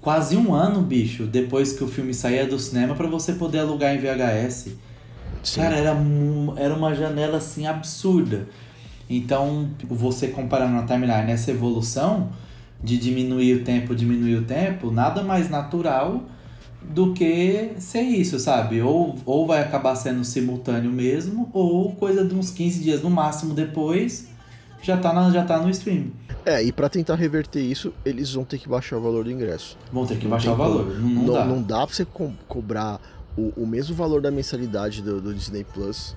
quase 0.00 0.36
um 0.36 0.52
ano, 0.52 0.82
bicho, 0.82 1.24
depois 1.24 1.72
que 1.72 1.84
o 1.84 1.88
filme 1.88 2.12
saía 2.12 2.46
do 2.46 2.58
cinema 2.58 2.94
pra 2.94 3.06
você 3.06 3.32
poder 3.34 3.60
alugar 3.60 3.94
em 3.94 3.98
VHS. 3.98 4.76
Sim. 5.42 5.60
Cara, 5.60 5.76
era, 5.76 5.96
era 6.56 6.74
uma 6.74 6.94
janela 6.94 7.38
assim 7.38 7.66
absurda. 7.66 8.48
Então, 9.08 9.68
você 9.88 10.28
comparando 10.28 10.72
na 10.74 10.82
timeline 10.84 11.30
essa 11.30 11.50
evolução 11.50 12.30
de 12.82 12.98
diminuir 12.98 13.54
o 13.60 13.64
tempo, 13.64 13.94
diminuir 13.94 14.36
o 14.36 14.42
tempo, 14.44 14.90
nada 14.90 15.22
mais 15.22 15.48
natural 15.50 16.22
do 16.82 17.12
que 17.14 17.70
ser 17.78 18.02
isso, 18.02 18.38
sabe? 18.38 18.82
Ou, 18.82 19.16
ou 19.24 19.46
vai 19.46 19.62
acabar 19.62 19.94
sendo 19.96 20.22
simultâneo 20.24 20.90
mesmo, 20.90 21.48
ou 21.52 21.92
coisa 21.94 22.24
de 22.24 22.34
uns 22.34 22.50
15 22.50 22.82
dias 22.82 23.02
no 23.02 23.08
máximo 23.10 23.54
depois 23.54 24.28
já 24.82 24.98
tá, 24.98 25.12
na, 25.14 25.30
já 25.30 25.42
tá 25.44 25.58
no 25.58 25.70
stream. 25.70 26.08
É, 26.44 26.62
e 26.62 26.70
pra 26.70 26.90
tentar 26.90 27.14
reverter 27.14 27.62
isso, 27.62 27.94
eles 28.04 28.34
vão 28.34 28.44
ter 28.44 28.58
que 28.58 28.68
baixar 28.68 28.98
o 28.98 29.00
valor 29.00 29.24
do 29.24 29.30
ingresso. 29.30 29.78
Vão 29.90 30.04
ter 30.04 30.18
que 30.18 30.24
Não 30.24 30.30
baixar 30.32 30.52
o 30.52 30.56
valor. 30.56 30.84
como. 30.84 30.98
Não, 31.00 31.22
não, 31.24 31.32
dá. 31.34 31.44
Não 31.46 31.62
dá 31.62 31.86
pra 31.86 31.96
você 31.96 32.04
co- 32.04 32.32
cobrar 32.46 33.00
o, 33.34 33.62
o 33.62 33.66
mesmo 33.66 33.94
valor 33.96 34.20
da 34.20 34.30
mensalidade 34.30 35.00
do, 35.00 35.22
do 35.22 35.32
Disney 35.32 35.64
Plus. 35.64 36.14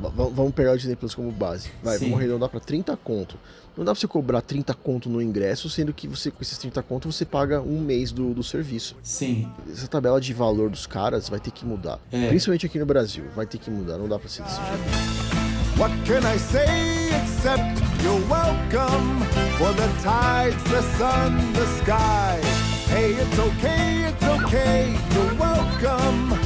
Va- 0.00 0.10
va- 0.10 0.30
vamos 0.32 0.52
pegar 0.54 0.72
o 0.72 0.76
Disney 0.76 0.94
Plus 0.96 1.14
como 1.14 1.30
base. 1.32 1.70
Vai, 1.82 1.98
Sim. 1.98 2.04
vamos 2.06 2.18
arredondar 2.20 2.48
pra 2.48 2.60
30 2.60 2.96
conto. 2.96 3.36
Não 3.76 3.84
dá 3.84 3.92
pra 3.92 4.00
você 4.00 4.06
cobrar 4.08 4.40
30 4.40 4.74
conto 4.74 5.08
no 5.08 5.20
ingresso, 5.22 5.68
sendo 5.70 5.92
que 5.92 6.06
você 6.08 6.30
com 6.30 6.42
esses 6.42 6.56
30 6.58 6.82
conto 6.82 7.10
você 7.10 7.24
paga 7.24 7.60
um 7.60 7.80
mês 7.80 8.10
do, 8.12 8.34
do 8.34 8.42
serviço. 8.42 8.96
Sim, 9.02 9.48
Essa 9.70 9.86
tabela 9.88 10.20
de 10.20 10.32
valor 10.32 10.68
dos 10.70 10.86
caras 10.86 11.28
vai 11.28 11.38
ter 11.40 11.50
que 11.52 11.64
mudar. 11.64 11.98
É. 12.12 12.28
Principalmente 12.28 12.66
aqui 12.66 12.78
no 12.78 12.86
Brasil, 12.86 13.24
vai 13.36 13.46
ter 13.46 13.58
que 13.58 13.70
mudar, 13.70 13.98
não 13.98 14.08
dá 14.08 14.18
pra 14.18 14.28
ser 14.28 14.42
desse 14.42 14.56
jeito. 14.56 15.78
What 15.78 15.94
can 16.04 16.18
I 16.28 16.38
say 16.38 17.10
except 17.22 17.80
you're 18.02 18.24
welcome 18.28 19.24
for 19.58 19.72
the 19.74 19.86
tides, 20.02 20.62
the 20.64 20.82
sun, 20.98 21.52
the 21.54 21.66
sky? 21.82 22.40
Hey, 22.90 23.12
it's 23.12 23.38
okay, 23.38 24.08
it's 24.08 24.24
okay, 24.44 24.94
you're 25.14 25.34
welcome. 25.38 26.37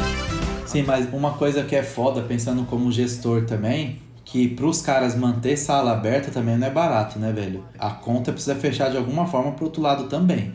Sim, 0.72 0.84
mas 0.84 1.06
uma 1.12 1.34
coisa 1.34 1.62
que 1.64 1.76
é 1.76 1.82
foda, 1.82 2.22
pensando 2.22 2.64
como 2.64 2.90
gestor 2.90 3.44
também, 3.44 4.00
que 4.24 4.48
pros 4.48 4.80
caras 4.80 5.14
manter 5.14 5.54
sala 5.54 5.92
aberta 5.92 6.30
também 6.30 6.56
não 6.56 6.66
é 6.66 6.70
barato, 6.70 7.18
né, 7.18 7.30
velho? 7.30 7.62
A 7.78 7.90
conta 7.90 8.32
precisa 8.32 8.54
fechar 8.54 8.90
de 8.90 8.96
alguma 8.96 9.26
forma 9.26 9.52
pro 9.52 9.66
outro 9.66 9.82
lado 9.82 10.08
também. 10.08 10.54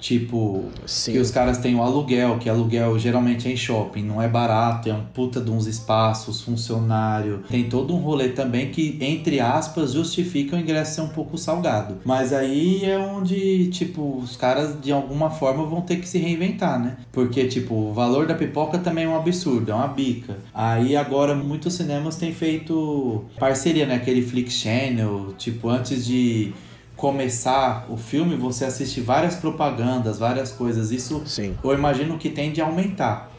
Tipo, 0.00 0.64
Sim. 0.86 1.12
que 1.12 1.18
os 1.18 1.30
caras 1.30 1.58
têm 1.58 1.74
o 1.74 1.82
aluguel, 1.82 2.38
que 2.38 2.48
aluguel 2.48 2.98
geralmente 2.98 3.46
é 3.46 3.52
em 3.52 3.56
shopping, 3.56 4.02
não 4.02 4.20
é 4.20 4.26
barato, 4.26 4.88
é 4.88 4.94
um 4.94 5.04
puta 5.04 5.40
de 5.40 5.50
uns 5.50 5.66
espaços, 5.66 6.40
funcionário. 6.40 7.44
Tem 7.48 7.64
todo 7.64 7.94
um 7.94 7.98
rolê 7.98 8.30
também 8.30 8.70
que, 8.70 8.96
entre 9.00 9.40
aspas, 9.40 9.92
justifica 9.92 10.56
o 10.56 10.58
ingresso 10.58 10.94
ser 10.94 11.00
um 11.02 11.08
pouco 11.08 11.36
salgado. 11.36 11.98
Mas 12.04 12.32
aí 12.32 12.84
é 12.84 12.98
onde, 12.98 13.68
tipo, 13.68 14.18
os 14.18 14.36
caras 14.36 14.80
de 14.80 14.90
alguma 14.90 15.30
forma 15.30 15.64
vão 15.64 15.82
ter 15.82 15.96
que 15.96 16.08
se 16.08 16.18
reinventar, 16.18 16.80
né? 16.80 16.96
Porque, 17.12 17.46
tipo, 17.46 17.74
o 17.74 17.92
valor 17.92 18.26
da 18.26 18.34
pipoca 18.34 18.78
também 18.78 19.04
é 19.04 19.08
um 19.08 19.16
absurdo, 19.16 19.70
é 19.70 19.74
uma 19.74 19.88
bica. 19.88 20.38
Aí 20.54 20.96
agora 20.96 21.34
muitos 21.34 21.74
cinemas 21.74 22.16
têm 22.16 22.32
feito 22.32 23.24
parceria, 23.38 23.86
né? 23.86 23.96
Aquele 23.96 24.22
Flix 24.22 24.54
Channel, 24.54 25.34
tipo, 25.36 25.68
antes 25.68 26.06
de 26.06 26.52
começar 27.00 27.86
o 27.88 27.96
filme, 27.96 28.36
você 28.36 28.66
assiste 28.66 29.00
várias 29.00 29.34
propagandas, 29.36 30.18
várias 30.18 30.52
coisas. 30.52 30.90
Isso 30.90 31.22
Sim. 31.24 31.56
eu 31.64 31.72
imagino 31.72 32.18
que 32.18 32.28
tende 32.28 32.60
a 32.60 32.66
aumentar. 32.66 33.30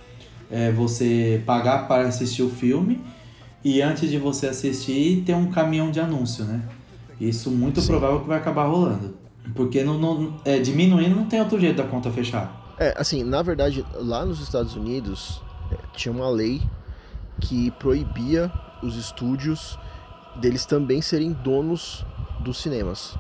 É 0.50 0.72
você 0.72 1.42
pagar 1.46 1.88
para 1.88 2.08
assistir 2.08 2.42
o 2.42 2.50
filme 2.50 3.00
e 3.64 3.80
antes 3.80 4.10
de 4.10 4.18
você 4.18 4.48
assistir 4.48 5.22
ter 5.26 5.36
um 5.36 5.52
caminhão 5.52 5.92
de 5.92 6.00
anúncio, 6.00 6.44
né? 6.44 6.62
Isso 7.20 7.52
muito 7.52 7.80
Sim. 7.82 7.88
provável 7.88 8.22
que 8.22 8.28
vai 8.28 8.40
acabar 8.40 8.66
rolando. 8.66 9.14
Porque 9.54 9.84
não, 9.84 9.98
não- 10.00 10.34
é, 10.44 10.58
diminuindo 10.58 11.16
não 11.16 11.26
tem 11.26 11.40
outro 11.40 11.60
jeito 11.60 11.78
da 11.78 11.84
conta 11.84 12.10
fechar. 12.10 12.74
É, 12.80 12.96
assim, 12.98 13.24
na 13.24 13.44
verdade, 13.44 13.86
lá 13.94 14.26
nos 14.26 14.42
Estados 14.42 14.76
Unidos 14.76 15.40
é, 15.72 15.78
tinha 15.96 16.12
uma 16.12 16.30
lei 16.30 16.62
que 17.40 17.70
proibia 17.72 18.52
os 18.82 18.96
estúdios 18.96 19.78
deles 20.38 20.66
também 20.66 21.00
serem 21.00 21.32
donos 21.32 22.04
dos 22.40 22.58
cinemas. 22.60 23.16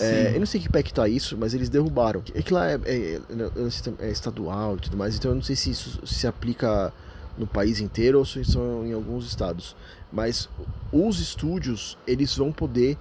É, 0.00 0.32
eu 0.34 0.38
não 0.40 0.46
sei 0.46 0.60
que 0.60 0.68
pé 0.68 0.82
que 0.82 0.92
tá 0.92 1.08
isso, 1.08 1.36
mas 1.38 1.54
eles 1.54 1.68
derrubaram. 1.68 2.22
É 2.34 2.42
que 2.42 2.52
lá 2.52 2.70
é, 2.70 2.80
é- 2.84 3.20
não 3.30 3.70
sei 3.70 3.92
se 3.94 4.02
é 4.02 4.10
estadual 4.10 4.76
e 4.76 4.80
tudo 4.80 4.96
mais, 4.96 5.16
então 5.16 5.30
eu 5.30 5.34
não 5.34 5.42
sei 5.42 5.54
se 5.56 5.70
isso 5.70 6.06
se 6.06 6.26
aplica 6.26 6.92
no 7.36 7.46
país 7.46 7.80
inteiro 7.80 8.18
ou 8.18 8.24
se 8.24 8.44
são 8.44 8.84
em 8.86 8.92
alguns 8.92 9.26
estados. 9.26 9.76
Mas 10.12 10.48
os 10.92 11.20
estúdios, 11.20 11.96
eles 12.06 12.36
vão 12.36 12.52
poder 12.52 12.96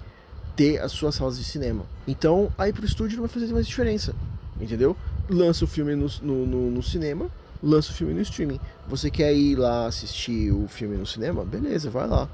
ter 0.56 0.80
as 0.82 0.92
suas 0.92 1.16
salas 1.16 1.38
de 1.38 1.44
cinema. 1.44 1.86
Então, 2.08 2.52
aí 2.58 2.72
pro 2.74 2.86
estúdio 2.86 3.18
não 3.18 3.26
vai 3.26 3.34
fazer 3.34 3.52
mais 3.54 3.68
diferença, 3.68 4.14
entendeu? 4.60 4.96
Lança 5.30 5.64
o 5.66 5.68
filme 5.68 5.96
no, 5.96 6.08
no, 6.22 6.46
no- 6.46 6.72
no 6.72 6.84
cinema, 6.84 7.30
lança 7.64 7.92
o 7.92 7.94
filme 7.96 8.14
no 8.14 8.22
streaming. 8.22 8.60
Você 8.88 9.10
quer 9.10 9.34
ir 9.34 9.56
lá 9.56 9.86
assistir 9.86 10.52
o 10.52 10.68
filme 10.68 10.98
no 10.98 11.06
cinema? 11.06 11.44
Beleza, 11.46 11.90
vai 11.90 12.08
lá. 12.08 12.28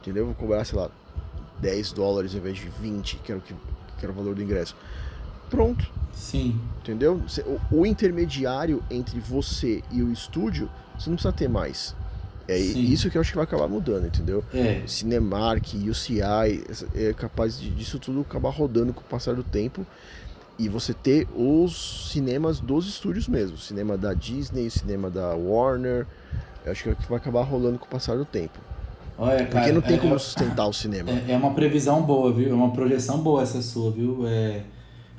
Entendeu? 0.00 0.26
Vou 0.26 0.34
cobrar, 0.34 0.64
sei 0.64 0.78
lá, 0.78 0.90
10 1.60 1.92
dólares 1.92 2.32
ao 2.32 2.38
invés 2.38 2.56
de 2.58 2.68
20, 2.68 3.16
que 3.16 3.32
era 3.32 3.38
o, 3.38 3.42
que, 3.42 3.54
que 3.98 4.04
era 4.04 4.12
o 4.12 4.14
valor 4.14 4.34
do 4.34 4.42
ingresso. 4.42 4.74
Pronto, 5.50 5.88
Sim. 6.12 6.58
entendeu? 6.80 7.20
O, 7.70 7.80
o 7.80 7.86
intermediário 7.86 8.82
entre 8.90 9.20
você 9.20 9.82
e 9.92 10.02
o 10.02 10.12
estúdio, 10.12 10.68
você 10.98 11.08
não 11.10 11.16
precisa 11.16 11.32
ter 11.32 11.48
mais. 11.48 11.94
É 12.46 12.58
Sim. 12.58 12.80
isso 12.82 13.08
que 13.10 13.16
eu 13.16 13.20
acho 13.22 13.30
que 13.30 13.36
vai 13.36 13.44
acabar 13.44 13.68
mudando, 13.68 14.06
entendeu? 14.06 14.44
É. 14.52 14.82
Cinemark, 14.86 15.74
UCI, 15.88 16.20
é 16.94 17.12
capaz 17.14 17.58
de- 17.58 17.70
disso 17.70 17.98
tudo 17.98 18.20
acabar 18.20 18.50
rodando 18.50 18.92
com 18.92 19.00
o 19.00 19.04
passar 19.04 19.34
do 19.34 19.42
tempo 19.42 19.86
e 20.58 20.68
você 20.68 20.92
ter 20.92 21.26
os 21.34 22.10
cinemas 22.12 22.60
dos 22.60 22.86
estúdios 22.86 23.26
mesmo, 23.28 23.56
cinema 23.56 23.96
da 23.96 24.12
Disney, 24.12 24.68
cinema 24.70 25.08
da 25.10 25.34
Warner, 25.34 26.06
eu 26.66 26.72
acho 26.72 26.82
que 26.84 26.88
é 26.90 26.94
que 26.94 27.08
vai 27.08 27.16
acabar 27.18 27.42
rolando 27.42 27.78
com 27.78 27.86
o 27.86 27.88
passar 27.88 28.16
do 28.16 28.24
tempo. 28.24 28.58
Olha, 29.18 29.46
cara. 29.46 29.48
Porque 29.48 29.72
não 29.72 29.80
tem 29.80 29.96
é- 29.96 30.00
como 30.00 30.14
é- 30.14 30.18
sustentar 30.18 30.66
o 30.66 30.72
cinema. 30.72 31.10
É, 31.10 31.32
é 31.32 31.36
uma 31.36 31.54
previsão 31.54 32.02
boa, 32.02 32.32
viu? 32.32 32.50
É 32.50 32.54
uma 32.54 32.70
projeção 32.72 33.18
boa 33.18 33.42
essa 33.42 33.62
sua, 33.62 33.90
viu? 33.90 34.26
É, 34.26 34.62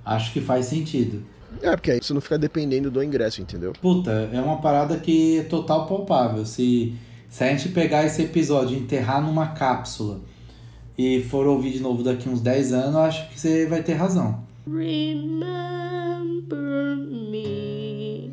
acho 0.04 0.34
que 0.34 0.42
faz 0.42 0.66
sentido. 0.66 1.24
É, 1.62 1.72
porque 1.76 1.92
aí 1.92 2.00
você 2.02 2.14
não 2.14 2.20
fica 2.20 2.38
dependendo 2.38 2.92
do 2.92 3.02
ingresso, 3.02 3.42
entendeu? 3.42 3.72
Puta, 3.82 4.12
é 4.34 4.42
uma 4.42 4.58
parada 4.58 4.98
que 4.98 5.40
é 5.40 5.44
total 5.44 5.88
palpável. 5.88 6.46
Se, 6.46 6.94
se 7.30 7.44
a 7.44 7.48
gente 7.48 7.70
pegar 7.70 8.06
esse 8.06 8.22
episódio 8.24 8.76
e 8.78 8.82
enterrar 8.82 9.22
numa 9.22 9.48
cápsula 9.48 10.20
e 10.98 11.22
for 11.30 11.48
ouvir 11.48 11.72
de 11.72 11.80
novo 11.80 12.04
daqui 12.04 12.28
uns 12.28 12.42
10 12.42 12.74
anos, 12.74 12.96
eu 12.96 13.02
acho 13.02 13.30
que 13.30 13.40
você 13.40 13.66
vai 13.68 13.82
ter 13.82 13.94
razão. 13.94 14.44
Remember 14.68 15.46
me, 16.98 18.32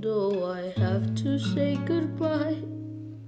though 0.00 0.52
I 0.52 0.72
have 0.82 1.12
to 1.22 1.38
say 1.38 1.78
goodbye. 1.86 2.71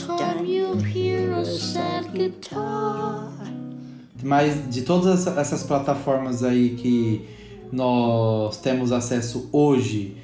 each 0.00 0.06
time 0.06 0.46
you 0.46 0.74
hear 0.82 1.32
a 1.34 1.44
sad 1.44 2.08
guitar. 2.12 3.30
Mas 4.22 4.68
de 4.70 4.82
todas 4.82 5.20
essa- 5.20 5.40
essas 5.40 5.62
plataformas 5.62 6.42
aí 6.42 6.70
que 6.70 7.24
nós 7.72 8.56
temos 8.58 8.92
acesso 8.92 9.48
hoje, 9.52 10.16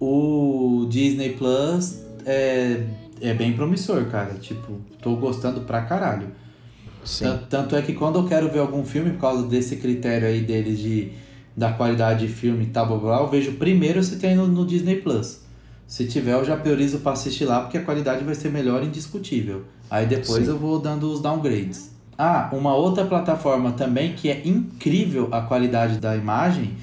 o 0.00 0.86
Disney 0.88 1.30
Plus 1.30 2.00
é, 2.24 2.84
é 3.20 3.34
bem 3.34 3.52
promissor, 3.54 4.04
cara. 4.06 4.34
Tipo, 4.34 4.78
tô 5.02 5.16
gostando 5.16 5.62
pra 5.62 5.82
caralho. 5.82 6.28
Sim. 7.04 7.24
Tan- 7.24 7.38
Tanto 7.48 7.76
é 7.76 7.82
que 7.82 7.94
quando 7.94 8.18
eu 8.18 8.26
quero 8.26 8.50
ver 8.50 8.60
algum 8.60 8.84
filme, 8.84 9.10
por 9.12 9.20
causa 9.20 9.46
desse 9.46 9.76
critério 9.76 10.28
aí 10.28 10.42
deles 10.42 10.78
de, 10.78 11.12
da 11.56 11.72
qualidade 11.72 12.26
de 12.26 12.32
filme 12.32 12.64
e 12.64 12.68
tal, 12.68 12.86
blá, 12.86 12.96
blá, 12.98 13.08
blá, 13.16 13.20
eu 13.26 13.28
vejo 13.28 13.52
primeiro 13.52 14.02
se 14.04 14.16
tem 14.18 14.36
no, 14.36 14.46
no 14.46 14.64
Disney 14.66 14.96
Plus. 14.96 15.40
Se 15.90 16.06
tiver, 16.06 16.34
eu 16.34 16.44
já 16.44 16.56
priorizo 16.56 17.00
pra 17.00 17.10
assistir 17.10 17.44
lá, 17.44 17.62
porque 17.62 17.76
a 17.76 17.82
qualidade 17.82 18.22
vai 18.24 18.36
ser 18.36 18.48
melhor 18.48 18.80
indiscutível. 18.84 19.64
Aí 19.90 20.06
depois 20.06 20.44
Sim. 20.44 20.50
eu 20.52 20.56
vou 20.56 20.78
dando 20.78 21.12
os 21.12 21.20
downgrades. 21.20 21.90
Ah, 22.16 22.48
uma 22.52 22.76
outra 22.76 23.04
plataforma 23.04 23.72
também 23.72 24.12
que 24.12 24.30
é 24.30 24.40
incrível 24.46 25.28
a 25.32 25.40
qualidade 25.40 25.98
da 25.98 26.16
imagem 26.16 26.76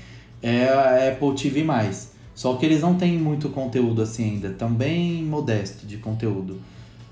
é 0.43 0.67
a 0.67 1.07
Apple 1.07 1.33
TV+. 1.35 1.65
Só 2.35 2.55
que 2.57 2.65
eles 2.65 2.81
não 2.81 2.95
têm 2.95 3.17
muito 3.17 3.47
conteúdo 3.47 4.01
assim 4.01 4.31
ainda, 4.31 4.49
tão 4.49 4.73
bem 4.73 5.23
modesto 5.23 5.87
de 5.87 5.95
conteúdo. 5.95 6.59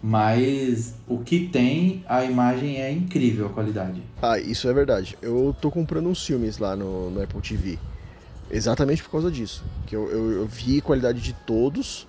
Mas 0.04 0.96
o 1.08 1.20
que 1.20 1.48
tem, 1.48 2.04
a 2.10 2.26
imagem 2.26 2.82
é 2.82 2.92
incrível 2.92 3.46
a 3.46 3.50
qualidade. 3.50 4.04
Ah, 4.22 4.38
isso 4.38 4.68
é 4.68 4.74
verdade. 4.74 5.18
Eu 5.22 5.56
tô 5.62 5.72
comprando 5.72 6.10
uns 6.10 6.26
filmes 6.26 6.58
lá 6.58 6.76
no, 6.76 7.10
no 7.10 7.24
Apple 7.24 7.40
TV. 7.40 7.80
Exatamente 8.50 9.04
por 9.04 9.12
causa 9.12 9.32
disso. 9.32 9.64
Que 9.86 9.96
eu, 9.96 10.10
eu, 10.10 10.32
eu 10.34 10.46
vi 10.46 10.80
a 10.80 10.82
qualidade 10.82 11.20
de 11.22 11.34
todos 11.34 12.08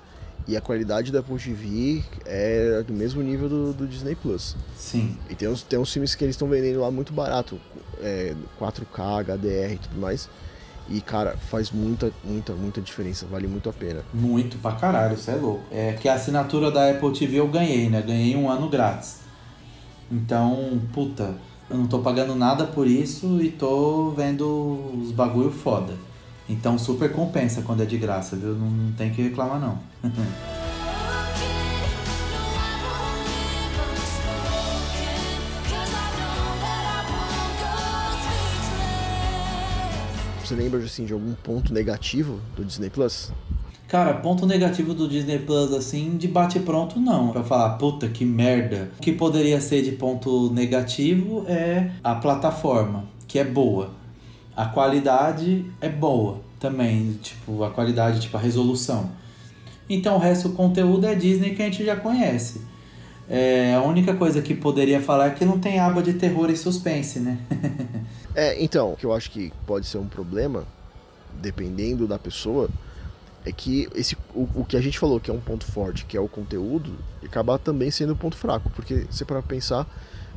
e 0.49 0.57
a 0.57 0.61
qualidade 0.61 1.11
da 1.11 1.21
Apple 1.21 1.39
TV 1.39 2.05
é 2.25 2.83
do 2.87 2.93
mesmo 2.93 3.23
nível 3.23 3.49
do, 3.49 3.73
do 3.73 3.87
Disney 3.87 4.15
Plus. 4.15 4.57
Sim. 4.77 5.17
E 5.29 5.35
tem 5.35 5.49
uns, 5.49 5.63
tem 5.63 5.79
uns 5.79 5.93
filmes 5.93 6.15
que 6.15 6.25
eles 6.25 6.35
estão 6.35 6.49
vendendo 6.49 6.81
lá 6.81 6.91
muito 6.91 7.13
barato, 7.13 7.59
é, 8.01 8.35
4K, 8.61 9.25
HDR 9.25 9.73
e 9.73 9.79
tudo 9.79 10.01
mais. 10.01 10.29
E, 10.89 11.01
cara, 11.01 11.37
faz 11.51 11.73
muita, 11.73 12.13
muita, 12.23 12.53
muita 12.53 12.81
diferença, 12.81 13.27
vale 13.27 13.49
muito 13.49 13.69
a 13.69 13.73
pena. 13.73 14.05
Muito 14.15 14.57
pra 14.59 14.73
caralho, 14.73 15.15
isso 15.15 15.29
é 15.29 15.35
louco. 15.35 15.65
É 15.73 15.95
que 15.95 16.09
a 16.09 16.15
assinatura 16.15 16.71
da 16.71 16.91
Apple 16.91 17.13
TV 17.13 17.41
eu 17.41 17.49
ganhei, 17.49 17.89
né? 17.91 18.01
Ganhei 18.03 18.37
um 18.37 18.49
ano 18.49 18.69
grátis. 18.69 19.19
Então, 20.11 20.81
puta, 20.93 21.35
eu 21.69 21.77
não 21.77 21.89
tô 21.89 21.99
pagando 21.99 22.37
nada 22.37 22.67
por 22.67 22.87
isso 22.87 23.43
e 23.43 23.51
tô 23.51 24.11
vendo 24.11 24.93
os 25.03 25.11
bagulho 25.11 25.51
foda. 25.51 25.95
Então 26.49 26.79
super 26.79 27.13
compensa 27.13 27.63
quando 27.63 27.83
é 27.83 27.87
de 27.87 27.99
graça, 27.99 28.37
viu? 28.37 28.55
Não, 28.55 28.71
não 28.71 28.93
tem 28.93 29.11
que 29.11 29.23
reclamar 29.23 29.61
não. 29.61 29.79
Você 40.47 40.55
lembra, 40.55 40.79
assim, 40.79 41.05
de 41.05 41.13
algum 41.13 41.35
ponto 41.35 41.75
negativo 41.75 42.39
do 42.55 42.65
Disney 42.65 42.89
Plus? 42.89 43.33
Cara, 43.89 44.15
ponto 44.15 44.47
negativo 44.47 44.95
do 44.95 45.09
Disney 45.09 45.41
Plus, 45.41 45.73
assim, 45.73 46.17
de 46.17 46.29
bate 46.29 46.61
pronto, 46.61 47.01
não. 47.01 47.33
Pra 47.33 47.43
falar, 47.43 47.71
puta, 47.71 48.09
que 48.09 48.25
merda. 48.25 48.89
O 48.97 49.03
que 49.03 49.11
poderia 49.11 49.61
ser 49.61 49.83
de 49.83 49.91
ponto 49.91 50.49
negativo 50.53 51.45
é 51.49 51.91
a 52.03 52.15
plataforma, 52.15 53.07
que 53.27 53.41
é 53.41 53.45
boa. 53.45 53.91
A 54.57 54.65
qualidade 54.65 55.71
é 55.81 55.89
boa 55.89 56.41
também, 56.59 57.13
tipo, 57.23 57.63
a 57.63 57.71
qualidade, 57.71 58.21
tipo, 58.21 58.37
a 58.37 58.41
resolução. 58.41 59.11
Então 59.89 60.17
o 60.17 60.19
resto 60.19 60.49
do 60.49 60.55
conteúdo 60.55 61.07
é 61.07 61.15
Disney 61.15 61.55
que 61.55 61.63
a 61.63 61.67
gente 61.67 61.85
já 61.85 61.95
conhece. 61.95 62.63
É, 63.29 63.75
a 63.75 63.83
única 63.83 64.15
coisa 64.15 64.41
que 64.41 64.55
poderia 64.55 65.03
falar 65.03 65.29
é 65.29 65.31
que 65.31 65.45
não 65.45 65.59
tem 65.59 65.81
aba 65.81 66.03
de 66.03 66.15
terror 66.15 66.49
e 66.51 66.57
suspense, 66.57 67.21
né? 67.21 67.39
É, 68.39 68.63
então, 68.63 68.93
o 68.93 68.97
que 68.99 69.07
eu 69.07 69.15
acho 69.15 69.31
que 69.31 69.51
pode 69.67 69.87
ser 69.87 69.97
um 69.97 70.07
problema, 70.07 70.65
dependendo 71.41 72.07
da 72.07 72.19
pessoa, 72.19 72.69
é 73.47 73.51
que 73.51 73.89
esse, 73.95 74.15
o, 74.35 74.47
o 74.57 74.63
que 74.63 74.77
a 74.77 74.81
gente 74.83 74.99
falou 74.99 75.19
que 75.19 75.31
é 75.31 75.33
um 75.33 75.41
ponto 75.41 75.65
forte, 75.65 76.05
que 76.05 76.19
é 76.19 76.21
o 76.21 76.29
conteúdo, 76.29 76.99
acaba 77.25 77.59
também 77.59 77.91
sendo 77.91 78.13
um 78.13 78.17
ponto 78.17 78.37
fraco. 78.37 78.69
Porque, 78.77 79.07
se 79.11 79.25
para 79.25 79.41
pensar, 79.41 79.87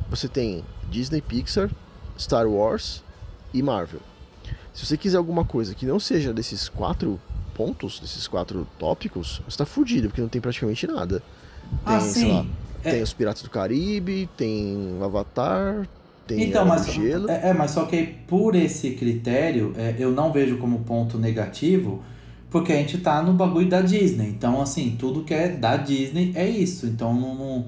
você 0.08 0.28
tem 0.28 0.64
Disney 0.90 1.20
Pixar, 1.20 1.70
Star 2.18 2.48
Wars 2.48 3.04
e 3.52 3.62
Marvel. 3.62 4.00
Se 4.72 4.86
você 4.86 4.96
quiser 4.96 5.18
alguma 5.18 5.44
coisa 5.44 5.74
que 5.74 5.84
não 5.86 5.98
seja 6.00 6.32
desses 6.32 6.68
quatro 6.68 7.20
pontos, 7.54 7.98
desses 8.00 8.26
quatro 8.28 8.66
tópicos, 8.78 9.42
você 9.48 9.58
tá 9.58 9.66
fudido, 9.66 10.08
porque 10.08 10.20
não 10.20 10.28
tem 10.28 10.40
praticamente 10.40 10.86
nada. 10.86 11.22
Tem, 11.84 11.96
Ah, 11.96 12.00
sei 12.00 12.24
lá, 12.32 12.42
sim. 12.42 12.50
É. 12.84 12.90
tem 12.92 13.02
os 13.02 13.12
Piratas 13.12 13.42
do 13.42 13.50
Caribe, 13.50 14.28
tem 14.36 14.96
o 14.98 15.04
Avatar, 15.04 15.86
tem 16.26 16.44
Então, 16.44 16.64
mas, 16.64 16.86
Gelo. 16.86 17.28
é, 17.30 17.50
é, 17.50 17.52
mas 17.52 17.72
só 17.72 17.84
que 17.84 18.02
por 18.26 18.54
esse 18.54 18.92
critério, 18.92 19.74
é, 19.76 19.94
eu 19.98 20.10
não 20.12 20.32
vejo 20.32 20.56
como 20.58 20.78
ponto 20.80 21.18
negativo, 21.18 22.02
porque 22.48 22.72
a 22.72 22.76
gente 22.76 22.98
tá 22.98 23.20
no 23.22 23.32
bagulho 23.34 23.68
da 23.68 23.82
Disney. 23.82 24.28
Então, 24.28 24.60
assim, 24.62 24.96
tudo 24.98 25.22
que 25.24 25.34
é 25.34 25.48
da 25.48 25.76
Disney 25.76 26.32
é 26.34 26.48
isso. 26.48 26.86
Então, 26.86 27.12
não, 27.12 27.34
não- 27.34 27.66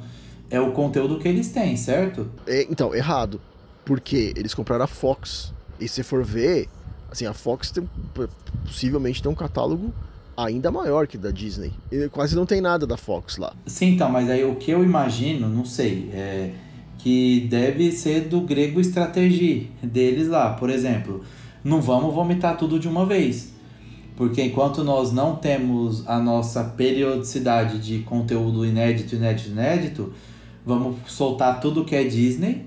é 0.51 0.61
o 0.61 0.73
conteúdo 0.73 1.19
que 1.19 1.27
eles 1.29 1.49
têm, 1.51 1.77
certo? 1.77 2.31
É, 2.47 2.63
então, 2.71 2.95
errado. 2.95 3.41
Porque 3.85 4.33
eles 4.37 4.55
compraram 4.55 4.85
a 4.85 4.89
Fox. 4.89 5.53
E 5.81 5.89
se 5.89 6.03
for 6.03 6.25
ver, 6.25 6.69
assim, 7.13 7.27
a 7.27 7.35
Fox 7.35 7.71
tem, 7.71 7.89
possivelmente 8.65 9.23
tem 9.23 9.31
um 9.31 9.35
catálogo 9.35 9.93
ainda 10.37 10.71
maior 10.71 11.07
que 11.07 11.19
da 11.19 11.31
Disney. 11.31 11.73
E 11.91 12.09
quase 12.09 12.35
não 12.35 12.47
tem 12.47 12.61
nada 12.61 12.87
da 12.87 12.97
Fox 12.97 13.37
lá. 13.37 13.55
Sim, 13.67 13.91
então, 13.91 14.11
mas 14.11 14.31
aí 14.31 14.45
o 14.45 14.57
que 14.57 14.71
eu 14.71 14.83
imagino, 14.83 15.49
não 15.49 15.65
sei, 15.65 16.11
é, 16.13 16.51
que 16.99 17.47
deve 17.51 17.93
ser 17.93 18.29
do 18.29 18.41
grego 18.41 18.81
estratégia 18.81 19.67
deles 19.83 20.29
lá. 20.29 20.55
Por 20.55 20.71
exemplo, 20.71 21.23
não 21.63 21.81
vamos 21.83 22.15
vomitar 22.15 22.57
tudo 22.57 22.79
de 22.79 22.89
uma 22.89 23.05
vez. 23.05 23.53
Porque 24.17 24.43
enquanto 24.43 24.83
nós 24.83 25.13
não 25.13 25.37
temos 25.37 26.07
a 26.09 26.19
nossa 26.19 26.65
periodicidade 26.65 27.79
de 27.79 28.01
conteúdo 28.01 28.65
inédito, 28.65 29.15
inédito, 29.15 29.51
inédito, 29.51 30.13
vamos 30.65 30.97
soltar 31.07 31.61
tudo 31.61 31.85
que 31.85 31.95
é 31.95 32.05
Disney 32.05 32.67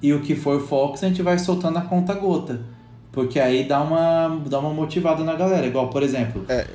e 0.00 0.12
o 0.12 0.20
que 0.20 0.34
for 0.34 0.60
Fox 0.60 1.02
a 1.02 1.08
gente 1.08 1.22
vai 1.22 1.38
soltando 1.38 1.78
a 1.78 1.82
conta 1.82 2.14
gota. 2.14 2.73
Porque 3.14 3.38
aí 3.38 3.64
dá 3.64 3.80
uma, 3.80 4.40
dá 4.46 4.58
uma 4.58 4.70
motivada 4.70 5.22
na 5.22 5.34
galera. 5.34 5.64
Igual, 5.66 5.88
por 5.88 6.02
exemplo, 6.02 6.44
É. 6.48 6.66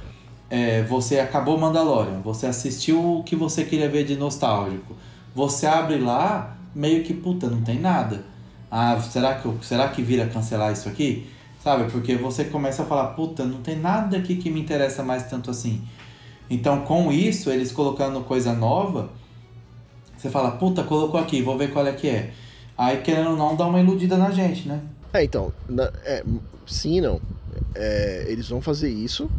é, 0.50 0.84
você 0.84 1.20
acabou 1.20 1.58
Mandalorian, 1.58 2.22
você 2.24 2.48
assistiu 2.48 3.18
o 3.20 3.24
que 3.24 3.36
você 3.36 3.66
queria 3.66 3.90
ver 3.90 4.06
de 4.06 4.16
nostálgico. 4.16 4.96
Você 5.36 5.68
abre 5.68 5.98
lá, 6.00 6.56
meio 6.74 7.04
que, 7.04 7.14
puta, 7.14 7.48
não 7.48 7.62
tem 7.62 7.80
nada. 7.80 8.24
Ah, 8.72 8.98
será 9.00 9.36
que, 9.36 9.50
será 9.66 9.90
que 9.90 10.02
vira 10.02 10.28
cancelar 10.28 10.72
isso 10.72 10.88
aqui? 10.88 11.28
Sabe? 11.62 11.92
Porque 11.92 12.16
você 12.16 12.46
começa 12.46 12.84
a 12.84 12.86
falar, 12.86 13.08
puta, 13.08 13.44
não 13.44 13.62
tem 13.62 13.78
nada 13.78 14.16
aqui 14.18 14.38
que 14.38 14.50
me 14.50 14.62
interessa 14.62 15.04
mais 15.04 15.24
tanto 15.30 15.52
assim. 15.52 15.82
Então, 16.50 16.82
com 16.82 17.12
isso, 17.12 17.50
eles 17.50 17.72
colocando 17.72 18.22
coisa 18.22 18.54
nova, 18.54 19.10
você 20.18 20.30
fala, 20.30 20.52
puta, 20.52 20.84
colocou 20.84 21.20
aqui, 21.20 21.42
vou 21.42 21.58
ver 21.58 21.72
qual 21.72 21.86
é 21.86 21.92
que 21.92 22.08
é. 22.08 22.32
Aí, 22.78 22.98
querendo 23.02 23.32
ou 23.32 23.38
não, 23.38 23.56
dá 23.56 23.66
uma 23.66 23.80
iludida 23.80 24.18
na 24.18 24.32
gente, 24.32 24.68
né? 24.68 24.80
É, 25.14 25.24
então, 25.24 25.52
na- 25.68 25.92
é, 26.04 26.24
sim 26.68 26.98
e 26.98 27.02
não. 27.02 27.20
É, 27.76 28.26
eles 28.28 28.48
vão 28.50 28.62
fazer 28.62 28.90
isso 28.90 29.30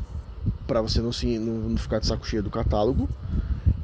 pra 0.66 0.80
você 0.83 1.00
não, 1.00 1.12
se, 1.12 1.38
não, 1.38 1.70
não 1.70 1.76
ficar 1.76 1.98
de 1.98 2.06
saco 2.06 2.26
cheio 2.26 2.42
do 2.42 2.50
catálogo 2.50 3.09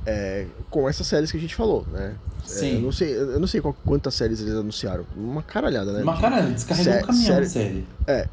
é, 0.05 0.47
com 0.71 0.89
essas 0.89 1.07
séries 1.07 1.31
que 1.31 1.37
a 1.37 1.41
gente 1.41 1.55
falou, 1.55 1.87
né? 1.93 2.15
É, 2.45 2.49
Sim. 2.49 2.75
eu 2.75 2.81
não 2.81 2.93
sei, 2.93 3.13
eu 3.17 3.41
não 3.41 3.47
sei 3.47 3.61
qual- 3.61 3.77
quantas 3.85 4.15
séries 4.15 4.41
eles 4.41 4.55
anunciaram. 4.55 5.05
Uma 5.17 5.43
caralhada, 5.43 5.93
né? 5.93 6.03
Uma 6.03 6.15
De- 6.15 6.21
cara, 6.21 6.43
descarregou 6.43 6.93
Sé- 6.93 7.03
um 7.03 7.07
caminhão 7.07 7.27
série- 7.27 7.47
de 7.47 7.51
série. 7.53 7.87
É. 8.07 8.29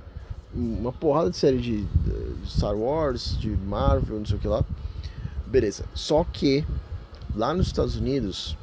Uma 0.53 0.91
porrada 0.93 1.31
de 1.31 1.37
série 1.37 1.57
de, 1.57 1.83
de 1.83 2.47
Star 2.51 2.75
Wars, 2.75 3.35
de 3.39 3.49
Marvel, 3.49 4.19
não 4.19 4.25
sei 4.25 4.35
o 4.35 4.39
que 4.39 4.47
lá. 4.47 4.63
Beleza. 5.47 5.83
Só 5.95 6.23
que 6.23 6.63
lá 7.35 7.55
nos 7.55 7.65
Estados 7.67 7.95
Unidos 7.95 8.55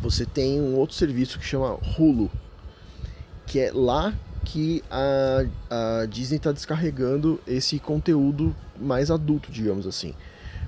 você 0.00 0.26
tem 0.26 0.60
um 0.60 0.74
outro 0.74 0.96
serviço 0.96 1.38
que 1.38 1.44
chama 1.44 1.78
Hulu. 1.96 2.28
Que 3.46 3.60
é 3.60 3.72
lá 3.72 4.14
que 4.44 4.82
a, 4.90 5.44
a 6.02 6.06
Disney 6.06 6.36
está 6.36 6.50
descarregando 6.52 7.40
esse 7.46 7.78
conteúdo 7.78 8.54
mais 8.80 9.10
adulto, 9.10 9.52
digamos 9.52 9.86
assim. 9.86 10.14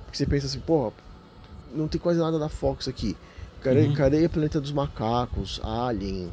Porque 0.04 0.16
você 0.18 0.26
pensa 0.26 0.46
assim, 0.46 0.60
porra, 0.60 0.92
não 1.74 1.88
tem 1.88 2.00
quase 2.00 2.20
nada 2.20 2.38
da 2.38 2.48
Fox 2.48 2.86
aqui. 2.88 3.16
Cadê, 3.60 3.80
Uhum. 3.86 3.94
cadê 3.94 4.28
Planeta 4.28 4.60
dos 4.60 4.70
Macacos, 4.72 5.60
Alien, 5.64 6.30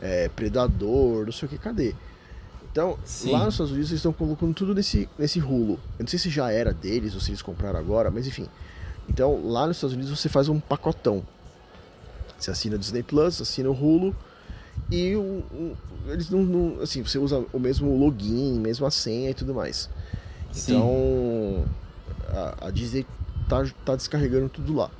é, 0.00 0.28
Predador, 0.28 1.24
não 1.24 1.32
sei 1.32 1.46
o 1.46 1.48
que, 1.48 1.58
cadê? 1.58 1.94
Então, 2.70 2.98
Sim. 3.04 3.30
lá 3.32 3.44
nos 3.44 3.54
Estados 3.54 3.72
Unidos 3.72 3.90
eles 3.90 4.00
estão 4.00 4.12
colocando 4.12 4.52
tudo 4.54 4.74
nesse, 4.74 5.08
nesse 5.18 5.40
Hulu. 5.40 5.74
Eu 5.98 6.02
não 6.02 6.06
sei 6.06 6.18
se 6.18 6.28
já 6.28 6.50
era 6.50 6.72
deles 6.72 7.14
ou 7.14 7.20
se 7.20 7.30
eles 7.30 7.40
compraram 7.42 7.78
agora, 7.78 8.10
mas 8.10 8.26
enfim. 8.26 8.46
Então, 9.08 9.40
lá 9.48 9.66
nos 9.66 9.76
Estados 9.76 9.94
Unidos 9.94 10.16
você 10.18 10.28
faz 10.28 10.48
um 10.48 10.60
pacotão. 10.60 11.22
Você 12.38 12.50
assina 12.50 12.76
Disney 12.76 13.02
Plus, 13.02 13.40
assina 13.40 13.68
o 13.68 13.72
Hulu 13.72 14.14
e 14.90 15.14
o, 15.16 15.20
o- 15.20 15.76
eles 16.08 16.28
não, 16.30 16.42
não- 16.42 16.82
Assim, 16.82 17.02
você 17.02 17.18
usa 17.18 17.44
o 17.52 17.58
mesmo 17.58 17.96
login, 17.98 18.58
mesma 18.60 18.90
senha 18.90 19.30
e 19.30 19.34
tudo 19.34 19.54
mais. 19.54 19.88
Sim. 20.52 20.74
Então, 20.76 21.64
a, 22.28 22.66
a 22.68 22.70
Disney 22.70 23.06
tá, 23.48 23.64
tá 23.84 23.96
descarregando 23.96 24.48
tudo 24.48 24.74
lá. 24.74 24.90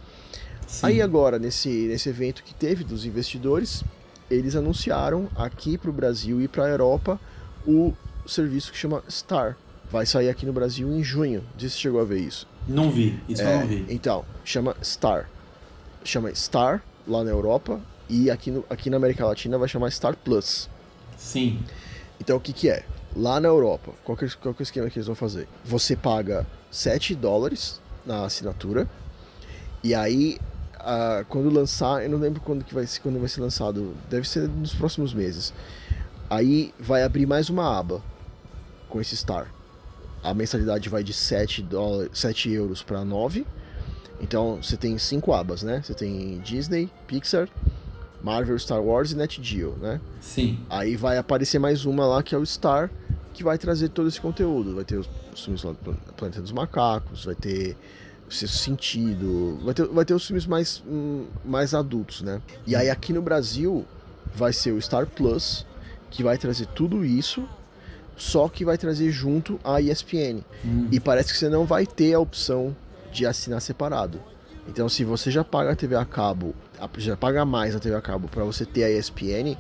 Sim. 0.66 0.86
Aí 0.86 1.02
agora, 1.02 1.38
nesse, 1.38 1.68
nesse 1.68 2.08
evento 2.08 2.42
que 2.42 2.54
teve 2.54 2.82
dos 2.84 3.04
investidores, 3.04 3.84
eles 4.30 4.56
anunciaram 4.56 5.28
aqui 5.36 5.76
para 5.78 5.90
o 5.90 5.92
Brasil 5.92 6.40
e 6.40 6.48
para 6.48 6.64
a 6.64 6.68
Europa 6.68 7.20
o 7.66 7.92
serviço 8.26 8.72
que 8.72 8.78
chama 8.78 9.02
Star. 9.08 9.56
Vai 9.90 10.06
sair 10.06 10.28
aqui 10.30 10.44
no 10.46 10.52
Brasil 10.52 10.88
em 10.88 11.04
junho. 11.04 11.42
Não 11.52 11.60
sei 11.60 11.68
se 11.68 11.76
chegou 11.78 12.00
a 12.00 12.04
ver 12.04 12.18
isso. 12.20 12.48
Não 12.66 12.90
vi, 12.90 13.20
isso 13.28 13.42
eu 13.42 13.48
É, 13.48 13.60
não 13.60 13.66
vi. 13.66 13.84
Então, 13.88 14.24
chama 14.44 14.74
Star. 14.82 15.28
Chama 16.02 16.34
Star 16.34 16.82
lá 17.06 17.22
na 17.22 17.30
Europa 17.30 17.78
e 18.08 18.30
aqui, 18.30 18.50
no, 18.50 18.64
aqui 18.68 18.90
na 18.90 18.96
América 18.96 19.26
Latina 19.26 19.58
vai 19.58 19.68
chamar 19.68 19.90
Star 19.90 20.16
Plus. 20.16 20.68
Sim. 21.16 21.60
Então 22.20 22.36
o 22.36 22.40
que 22.40 22.52
que 22.52 22.68
é? 22.68 22.84
Lá 23.16 23.40
na 23.40 23.48
Europa, 23.48 23.92
qual 24.04 24.16
que, 24.16 24.24
é- 24.24 24.28
qual 24.40 24.54
que 24.54 24.62
é 24.62 24.62
o 24.62 24.64
esquema 24.64 24.90
que 24.90 24.98
eles 24.98 25.06
vão 25.06 25.14
fazer? 25.14 25.48
Você 25.64 25.94
paga 25.96 26.46
7 26.70 27.14
dólares 27.14 27.80
na 28.04 28.24
assinatura 28.24 28.88
e 29.82 29.94
aí 29.94 30.38
ah, 30.80 31.24
quando 31.28 31.48
lançar, 31.48 32.02
eu 32.02 32.10
não 32.10 32.18
lembro 32.18 32.40
quando 32.40 32.64
que 32.64 32.74
vai 32.74 32.86
ser, 32.86 33.00
quando 33.00 33.18
vai 33.18 33.28
ser 33.28 33.40
lançado, 33.40 33.94
deve 34.10 34.28
ser 34.28 34.48
nos 34.48 34.74
próximos 34.74 35.14
meses. 35.14 35.52
Aí 36.28 36.74
vai 36.78 37.02
abrir 37.02 37.26
mais 37.26 37.48
uma 37.48 37.78
aba 37.78 38.02
com 38.88 39.00
esse 39.00 39.16
Star. 39.16 39.50
A 40.22 40.32
mensalidade 40.34 40.88
vai 40.88 41.02
de 41.02 41.12
7, 41.12 41.62
dólares, 41.62 42.18
7 42.18 42.50
euros 42.50 42.82
para 42.82 43.04
9. 43.04 43.46
Então 44.20 44.62
você 44.62 44.76
tem 44.76 44.96
cinco 44.98 45.32
abas, 45.32 45.62
né? 45.62 45.82
Você 45.84 45.92
tem 45.94 46.38
Disney, 46.40 46.88
Pixar, 47.06 47.48
Marvel, 48.24 48.58
Star 48.58 48.82
Wars 48.82 49.12
e 49.12 49.16
Net 49.16 49.38
Geo, 49.42 49.76
né? 49.80 50.00
Sim. 50.20 50.58
Aí 50.70 50.96
vai 50.96 51.18
aparecer 51.18 51.58
mais 51.58 51.84
uma 51.84 52.06
lá 52.06 52.22
que 52.22 52.34
é 52.34 52.38
o 52.38 52.46
Star, 52.46 52.90
que 53.34 53.44
vai 53.44 53.58
trazer 53.58 53.90
todo 53.90 54.08
esse 54.08 54.18
conteúdo. 54.20 54.74
Vai 54.74 54.84
ter 54.84 54.96
os, 54.96 55.08
os 55.34 55.44
filmes 55.44 55.62
lá 55.62 55.72
do 55.72 55.78
Plan- 55.78 55.96
Planeta 56.16 56.40
dos 56.40 56.50
Macacos, 56.52 57.26
vai 57.26 57.34
ter 57.34 57.76
o 58.26 58.32
Sexto 58.32 58.56
Sentido, 58.56 59.58
vai 59.62 59.74
ter, 59.74 59.86
vai 59.86 60.04
ter 60.06 60.14
os 60.14 60.26
filmes 60.26 60.46
mais, 60.46 60.82
hum, 60.88 61.26
mais 61.44 61.74
adultos, 61.74 62.22
né? 62.22 62.40
E 62.66 62.74
aí 62.74 62.88
aqui 62.88 63.12
no 63.12 63.20
Brasil 63.20 63.84
vai 64.34 64.54
ser 64.54 64.72
o 64.72 64.80
Star 64.80 65.06
Plus, 65.06 65.66
que 66.10 66.22
vai 66.22 66.38
trazer 66.38 66.66
tudo 66.68 67.04
isso, 67.04 67.46
só 68.16 68.48
que 68.48 68.64
vai 68.64 68.78
trazer 68.78 69.10
junto 69.10 69.60
a 69.62 69.82
ESPN. 69.82 70.40
Hum. 70.64 70.88
E 70.90 70.98
parece 70.98 71.30
que 71.30 71.38
você 71.38 71.50
não 71.50 71.66
vai 71.66 71.84
ter 71.84 72.14
a 72.14 72.20
opção 72.20 72.74
de 73.12 73.26
assinar 73.26 73.60
separado. 73.60 74.18
Então, 74.66 74.88
se 74.88 75.04
você 75.04 75.30
já 75.30 75.44
paga 75.44 75.72
a 75.72 75.76
TV 75.76 75.94
a 75.94 76.06
cabo, 76.06 76.54
já 76.98 77.16
paga 77.16 77.44
mais 77.44 77.74
a 77.74 77.80
TV 77.80 77.96
a 77.96 78.00
cabo 78.00 78.28
para 78.28 78.44
você 78.44 78.64
ter 78.64 78.84
a 78.84 78.90
ESPN, 78.90 79.56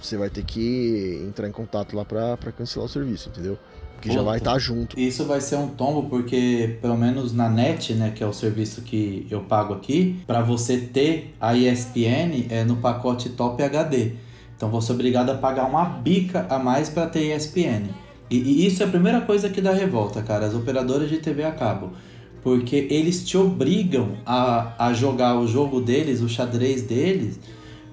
você 0.00 0.16
vai 0.16 0.30
ter 0.30 0.44
que 0.44 1.22
entrar 1.26 1.48
em 1.48 1.52
contato 1.52 1.96
lá 1.96 2.04
pra 2.04 2.36
cancelar 2.56 2.86
o 2.86 2.88
serviço, 2.88 3.28
entendeu? 3.28 3.58
Porque 3.94 4.08
já 4.08 4.18
Puta. 4.18 4.24
vai 4.24 4.38
estar 4.38 4.58
junto. 4.58 4.98
Isso 4.98 5.24
vai 5.24 5.40
ser 5.40 5.56
um 5.56 5.68
tombo 5.68 6.08
porque, 6.08 6.78
pelo 6.82 6.96
menos 6.96 7.32
na 7.32 7.48
net, 7.48 7.94
né, 7.94 8.12
que 8.14 8.22
é 8.22 8.26
o 8.26 8.32
serviço 8.32 8.82
que 8.82 9.26
eu 9.30 9.40
pago 9.40 9.74
aqui, 9.74 10.20
para 10.26 10.42
você 10.42 10.78
ter 10.78 11.34
a 11.40 11.56
ESPN 11.56 12.46
é 12.50 12.62
no 12.62 12.76
pacote 12.76 13.30
Top 13.30 13.62
HD. 13.62 14.12
Então 14.54 14.70
você 14.70 14.92
é 14.92 14.94
obrigado 14.94 15.30
a 15.30 15.34
pagar 15.34 15.64
uma 15.64 15.84
bica 15.84 16.46
a 16.48 16.58
mais 16.58 16.88
para 16.88 17.06
ter 17.06 17.34
ESPN. 17.34 17.88
E, 18.30 18.38
e 18.38 18.66
isso 18.66 18.82
é 18.82 18.86
a 18.86 18.88
primeira 18.88 19.20
coisa 19.22 19.48
que 19.48 19.60
dá 19.60 19.72
revolta, 19.72 20.22
cara, 20.22 20.46
as 20.46 20.54
operadoras 20.54 21.08
de 21.08 21.18
TV 21.18 21.44
a 21.44 21.52
cabo. 21.52 21.92
Porque 22.46 22.86
eles 22.90 23.26
te 23.26 23.36
obrigam 23.36 24.18
a, 24.24 24.72
a 24.78 24.92
jogar 24.92 25.36
o 25.36 25.48
jogo 25.48 25.80
deles, 25.80 26.20
o 26.20 26.28
xadrez 26.28 26.82
deles. 26.82 27.40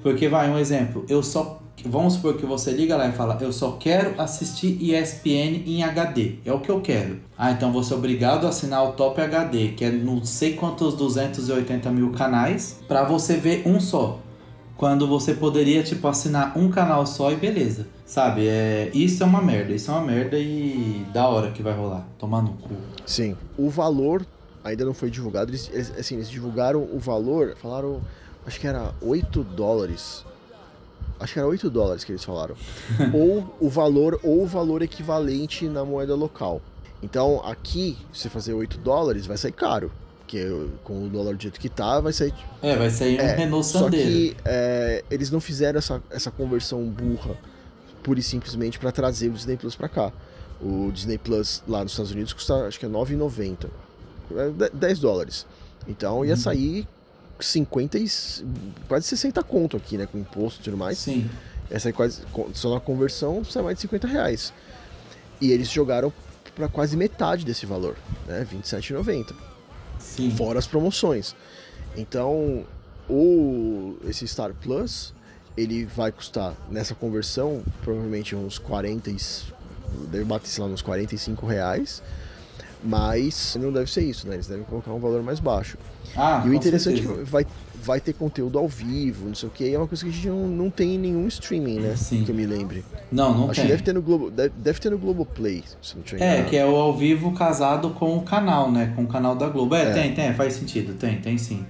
Porque 0.03 0.29
vai, 0.29 0.47
um 0.47 0.59
exemplo, 0.59 1.03
eu 1.09 1.23
só. 1.23 1.59
Vamos 1.83 2.13
supor 2.13 2.37
que 2.37 2.45
você 2.45 2.71
liga 2.71 2.95
lá 2.95 3.07
e 3.09 3.13
fala, 3.13 3.35
eu 3.41 3.51
só 3.51 3.71
quero 3.71 4.13
assistir 4.21 4.77
ESPN 4.79 5.63
em 5.65 5.81
HD. 5.81 6.35
É 6.45 6.53
o 6.53 6.59
que 6.59 6.69
eu 6.69 6.81
quero. 6.81 7.19
Ah, 7.35 7.49
então 7.49 7.73
você 7.73 7.95
é 7.95 7.97
obrigado 7.97 8.45
a 8.45 8.49
assinar 8.49 8.87
o 8.87 8.91
Top 8.91 9.19
HD, 9.19 9.69
que 9.69 9.85
é 9.85 9.89
não 9.89 10.23
sei 10.23 10.53
quantos 10.53 10.95
280 10.97 11.89
mil 11.89 12.11
canais, 12.11 12.79
pra 12.87 13.03
você 13.03 13.37
ver 13.37 13.63
um 13.65 13.79
só. 13.79 14.19
Quando 14.77 15.07
você 15.07 15.33
poderia, 15.33 15.81
tipo, 15.81 16.07
assinar 16.07 16.55
um 16.55 16.69
canal 16.69 17.07
só 17.07 17.31
e 17.31 17.35
beleza. 17.35 17.87
Sabe? 18.05 18.47
É, 18.47 18.91
isso 18.93 19.23
é 19.23 19.25
uma 19.25 19.41
merda. 19.41 19.73
Isso 19.73 19.89
é 19.89 19.95
uma 19.95 20.05
merda 20.05 20.37
e 20.37 21.03
da 21.11 21.27
hora 21.27 21.49
que 21.49 21.63
vai 21.63 21.73
rolar. 21.73 22.07
Tomar 22.19 22.43
no 22.43 22.51
cu. 22.51 22.75
Sim. 23.03 23.35
O 23.57 23.69
valor 23.71 24.23
ainda 24.63 24.85
não 24.85 24.93
foi 24.93 25.09
divulgado. 25.09 25.51
Eles, 25.51 25.69
eles- 25.73 25.91
assim, 25.97 26.15
eles 26.15 26.29
divulgaram 26.29 26.81
o 26.91 26.99
valor, 26.99 27.55
falaram, 27.55 28.01
acho 28.45 28.59
que 28.59 28.67
era 28.67 28.93
8 29.01 29.43
dólares. 29.43 30.25
Acho 31.19 31.33
que 31.33 31.39
era 31.39 31.47
8 31.47 31.69
dólares 31.69 32.03
que 32.03 32.11
eles 32.11 32.23
falaram. 32.23 32.55
ou 33.13 33.55
o 33.59 33.69
valor, 33.69 34.19
ou 34.23 34.43
o 34.43 34.47
valor 34.47 34.81
equivalente 34.81 35.67
na 35.67 35.83
moeda 35.85 36.15
local. 36.15 36.61
Então, 37.01 37.41
aqui, 37.45 37.97
se 38.13 38.21
você 38.21 38.29
fazer 38.29 38.53
8 38.53 38.77
dólares, 38.77 39.25
vai 39.25 39.37
sair 39.37 39.51
caro. 39.51 39.91
Porque 40.19 40.47
com 40.83 41.05
o 41.05 41.09
dólar 41.09 41.35
do 41.35 41.41
jeito 41.43 41.59
que 41.59 41.69
tá, 41.69 41.99
vai 41.99 42.11
sair 42.13 42.33
É, 42.61 42.75
vai 42.75 42.89
sair 42.89 43.17
um 43.19 43.21
É, 43.21 43.35
Renault 43.35 43.65
Só 43.67 43.79
Sandero. 43.79 44.03
que 44.09 44.35
é, 44.45 45.03
eles 45.11 45.29
não 45.29 45.39
fizeram 45.41 45.77
essa, 45.77 46.01
essa 46.09 46.31
conversão 46.31 46.81
burra, 46.85 47.37
pura 48.01 48.19
e 48.19 48.23
simplesmente 48.23 48.79
para 48.79 48.91
trazer 48.91 49.27
o 49.29 49.33
Disney 49.33 49.57
Plus 49.57 49.75
para 49.75 49.89
cá. 49.89 50.11
O 50.61 50.89
Disney 50.93 51.17
Plus 51.17 51.61
lá 51.67 51.83
nos 51.83 51.91
Estados 51.91 52.11
Unidos 52.11 52.31
custa 52.33 52.67
acho 52.67 52.79
que 52.79 52.85
é 52.85 52.89
9,90. 52.89 53.67
É 54.37 54.49
de- 54.49 54.69
10 54.77 54.99
dólares. 54.99 55.45
Então 55.87 56.23
ia 56.25 56.35
sair 56.37 56.87
50 57.39 57.97
e, 57.97 58.05
quase 58.87 59.07
60 59.07 59.43
conto 59.43 59.75
aqui, 59.77 59.97
né? 59.97 60.05
Com 60.05 60.17
imposto 60.17 60.61
e 60.61 60.63
tudo 60.63 60.77
mais. 60.77 60.97
Sim. 60.97 61.29
Essa 61.69 61.89
aí 61.89 61.93
quase, 61.93 62.21
só 62.53 62.73
na 62.73 62.79
conversão 62.79 63.43
sai 63.43 63.63
mais 63.63 63.75
de 63.77 63.81
50 63.81 64.07
reais. 64.07 64.53
E 65.41 65.51
eles 65.51 65.69
jogaram 65.69 66.13
para 66.55 66.67
quase 66.67 66.95
metade 66.95 67.43
desse 67.43 67.65
valor, 67.65 67.95
né? 68.27 68.45
27,90 68.49 69.33
Sim. 69.99 70.31
fora 70.31 70.59
as 70.59 70.67
promoções. 70.67 71.35
Então, 71.97 72.63
o 73.09 73.97
esse 74.05 74.27
Star 74.27 74.53
Plus, 74.53 75.13
ele 75.57 75.85
vai 75.85 76.11
custar 76.11 76.53
nessa 76.69 76.95
conversão 76.95 77.63
provavelmente 77.83 78.35
uns 78.35 78.57
40 78.57 79.09
e, 79.09 79.17
deve 80.09 80.23
bater 80.23 80.47
sei 80.47 80.63
lá 80.63 80.69
uns 80.69 80.81
45 80.81 81.45
reais. 81.45 82.01
Mas 82.83 83.57
não 83.59 83.71
deve 83.71 83.89
ser 83.91 84.03
isso, 84.03 84.27
né? 84.27 84.35
Eles 84.35 84.47
devem 84.47 84.63
colocar 84.65 84.91
um 84.91 84.99
valor 84.99 85.23
mais 85.23 85.39
baixo. 85.39 85.77
Ah, 86.15 86.43
e 86.45 86.49
o 86.49 86.53
interessante 86.53 86.99
é 86.99 87.01
que 87.01 87.23
vai, 87.23 87.45
vai 87.81 87.99
ter 88.01 88.13
conteúdo 88.13 88.59
ao 88.59 88.67
vivo, 88.67 89.25
não 89.27 89.33
sei 89.33 89.47
o 89.49 89.51
que, 89.51 89.63
e 89.63 89.73
é 89.73 89.77
uma 89.77 89.87
coisa 89.87 90.03
que 90.03 90.09
a 90.09 90.13
gente 90.13 90.27
não, 90.27 90.47
não 90.47 90.69
tem 90.69 90.95
em 90.95 90.97
nenhum 90.99 91.25
streaming, 91.27 91.79
né? 91.79 91.95
Sim. 91.95 92.23
Que 92.23 92.31
eu 92.31 92.35
me 92.35 92.45
lembre. 92.45 92.83
Não, 93.11 93.33
não 93.33 93.45
Acho 93.49 93.55
tem. 93.55 93.63
que 93.65 93.71
deve 93.71 93.83
ter 93.83 93.93
no 93.93 94.01
Globo, 94.01 94.29
deve, 94.29 94.53
deve 94.57 94.79
ter 94.79 94.89
no 94.91 94.97
Globoplay, 94.97 95.63
se 95.81 95.95
não 95.95 96.03
tiver 96.03 96.39
É, 96.41 96.43
que 96.43 96.55
é 96.57 96.65
o 96.65 96.75
ao 96.75 96.95
vivo 96.95 97.31
casado 97.31 97.91
com 97.91 98.17
o 98.17 98.21
canal, 98.21 98.71
né? 98.71 98.91
Com 98.95 99.03
o 99.03 99.07
canal 99.07 99.35
da 99.35 99.47
Globo. 99.47 99.73
É, 99.75 99.83
É. 99.89 99.93
tem, 99.93 100.13
tem, 100.13 100.33
faz 100.33 100.53
sentido. 100.53 100.93
Tem, 100.93 101.19
tem 101.21 101.37
sim. 101.37 101.65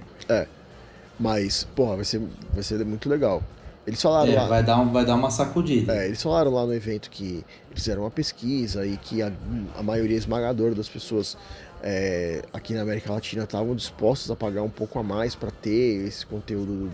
Mas, 1.18 1.64
porra, 1.76 1.96
vai 1.96 2.04
ser, 2.04 2.20
vai 2.52 2.62
ser 2.62 2.84
muito 2.84 3.08
legal. 3.08 3.42
Eles 3.86 4.00
falaram 4.00 4.32
É, 4.32 4.36
lá. 4.36 4.46
vai 4.46 4.62
dar, 4.62 4.80
um, 4.80 4.90
vai 4.90 5.04
dar 5.04 5.14
uma 5.14 5.30
sacudida. 5.30 5.94
É, 5.94 6.06
eles 6.06 6.22
falaram 6.22 6.52
lá 6.52 6.64
no 6.64 6.72
evento 6.72 7.10
que 7.10 7.44
fizeram 7.74 8.02
uma 8.02 8.10
pesquisa 8.10 8.86
e 8.86 8.96
que 8.96 9.20
a, 9.22 9.30
a 9.78 9.82
maioria 9.82 10.16
esmagadora 10.16 10.74
das 10.74 10.88
pessoas 10.88 11.36
é, 11.82 12.42
aqui 12.52 12.72
na 12.72 12.80
América 12.80 13.12
Latina 13.12 13.44
estavam 13.44 13.74
dispostas 13.74 14.30
a 14.30 14.36
pagar 14.36 14.62
um 14.62 14.70
pouco 14.70 14.98
a 14.98 15.02
mais 15.02 15.34
para 15.34 15.50
ter 15.50 16.06
esse 16.06 16.24
conteúdo, 16.24 16.90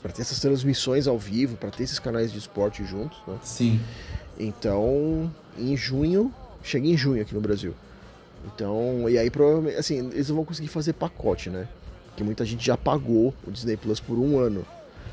para 0.00 0.12
ter 0.12 0.22
essas 0.22 0.40
transmissões 0.40 1.06
ao 1.06 1.18
vivo, 1.18 1.56
para 1.58 1.70
ter 1.70 1.82
esses 1.82 1.98
canais 1.98 2.32
de 2.32 2.38
esporte 2.38 2.84
juntos, 2.86 3.18
né? 3.28 3.36
Sim. 3.42 3.78
Então, 4.38 5.30
em 5.58 5.76
junho, 5.76 6.32
chega 6.62 6.86
em 6.86 6.96
junho 6.96 7.20
aqui 7.20 7.34
no 7.34 7.40
Brasil. 7.40 7.74
Então, 8.46 9.08
e 9.10 9.18
aí 9.18 9.30
provavelmente, 9.30 9.76
assim, 9.76 9.98
eles 9.98 10.28
não 10.30 10.36
vão 10.36 10.44
conseguir 10.46 10.68
fazer 10.68 10.94
pacote, 10.94 11.50
né? 11.50 11.68
Porque 12.08 12.24
muita 12.24 12.44
gente 12.46 12.64
já 12.64 12.76
pagou 12.78 13.34
o 13.46 13.50
Disney 13.50 13.76
Plus 13.76 14.00
por 14.00 14.18
um 14.18 14.38
ano. 14.38 14.64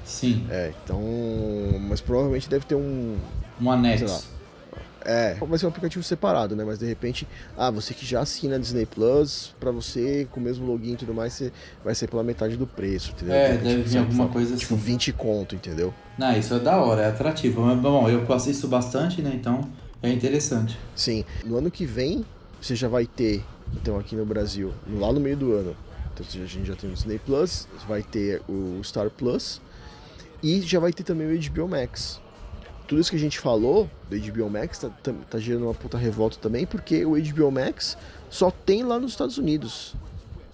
Sim. 0.03 0.45
É, 0.49 0.73
então, 0.83 1.01
mas 1.81 1.99
provavelmente 1.99 2.49
deve 2.49 2.65
ter 2.65 2.75
um, 2.75 3.17
Um 3.61 3.71
anexo. 3.71 4.37
É, 5.09 5.35
vai 5.35 5.57
ser 5.57 5.65
um 5.65 5.69
aplicativo 5.69 6.03
separado, 6.03 6.53
né? 6.53 6.65
Mas 6.65 6.79
de 6.79 6.85
repente, 6.85 7.25
ah, 7.57 7.71
você 7.71 7.93
que 7.93 8.05
já 8.05 8.19
assina 8.19 8.59
Disney 8.59 8.85
Plus, 8.85 9.53
pra 9.57 9.71
você, 9.71 10.27
com 10.31 10.39
o 10.41 10.43
mesmo 10.43 10.65
login 10.65 10.93
e 10.93 10.97
tudo 10.97 11.13
mais, 11.13 11.31
você 11.31 11.51
vai 11.81 11.95
ser 11.95 12.07
pela 12.09 12.23
metade 12.23 12.57
do 12.57 12.67
preço, 12.67 13.11
entendeu? 13.11 13.33
É, 13.33 13.51
repente, 13.53 13.63
deve 13.63 13.81
vir 13.83 13.89
você 13.89 13.97
alguma 13.99 14.27
coisa 14.27 14.57
Tipo, 14.57 14.75
assim. 14.75 14.83
20 14.83 15.13
conto, 15.13 15.55
entendeu? 15.55 15.93
Não, 16.17 16.37
isso 16.37 16.53
é 16.55 16.59
da 16.59 16.77
hora, 16.77 17.03
é 17.03 17.07
atrativo. 17.07 17.61
Mas, 17.61 17.79
bom, 17.79 18.09
eu 18.09 18.33
assisto 18.33 18.67
bastante, 18.67 19.21
né? 19.21 19.31
Então 19.33 19.61
é 20.03 20.11
interessante. 20.11 20.77
Sim. 20.93 21.23
No 21.45 21.57
ano 21.57 21.71
que 21.71 21.85
vem, 21.85 22.25
você 22.61 22.75
já 22.75 22.89
vai 22.89 23.05
ter, 23.05 23.43
então 23.75 23.97
aqui 23.97 24.13
no 24.13 24.25
Brasil, 24.25 24.73
lá 24.89 25.13
no 25.13 25.21
meio 25.21 25.37
do 25.37 25.53
ano, 25.53 25.75
então 26.13 26.25
a 26.25 26.45
gente 26.45 26.65
já 26.65 26.75
tem 26.75 26.89
o 26.89 26.93
Disney 26.93 27.19
Plus, 27.19 27.65
vai 27.87 28.03
ter 28.03 28.41
o 28.49 28.81
Star 28.83 29.09
Plus 29.09 29.61
e 30.41 30.61
já 30.61 30.79
vai 30.79 30.93
ter 30.93 31.03
também 31.03 31.27
o 31.27 31.51
HBO 31.51 31.67
Max. 31.67 32.21
Tudo 32.87 33.01
isso 33.01 33.09
que 33.09 33.17
a 33.17 33.19
gente 33.19 33.39
falou 33.39 33.89
do 34.09 34.17
HBO 34.17 34.49
Max 34.49 34.79
tá, 34.79 34.89
tá, 35.03 35.13
tá 35.29 35.39
gerando 35.39 35.65
uma 35.65 35.73
puta 35.73 35.97
revolta 35.97 36.37
também, 36.39 36.65
porque 36.65 37.05
o 37.05 37.11
HBO 37.21 37.51
Max 37.51 37.97
só 38.29 38.49
tem 38.49 38.83
lá 38.83 38.99
nos 38.99 39.11
Estados 39.11 39.37
Unidos. 39.37 39.93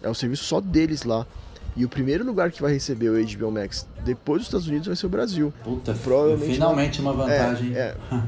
É 0.02 0.10
o 0.10 0.16
serviço 0.16 0.44
só 0.44 0.60
deles 0.60 1.04
lá. 1.04 1.28
E 1.76 1.86
o 1.86 1.90
primeiro 1.90 2.24
lugar 2.24 2.52
que 2.52 2.62
vai 2.62 2.72
receber 2.72 3.10
o 3.10 3.26
HBO 3.26 3.52
Max 3.52 3.88
depois 4.04 4.40
dos 4.40 4.48
Estados 4.48 4.68
Unidos 4.68 4.88
vai 4.88 4.96
ser 4.96 5.06
o 5.06 5.10
Brasil. 5.10 5.54
Puta, 5.64 5.94
Provavelmente 5.94 6.54
finalmente 6.54 7.02
uma 7.02 7.14
vantagem. 7.14 7.76
É, 7.76 7.96
é, 8.12 8.24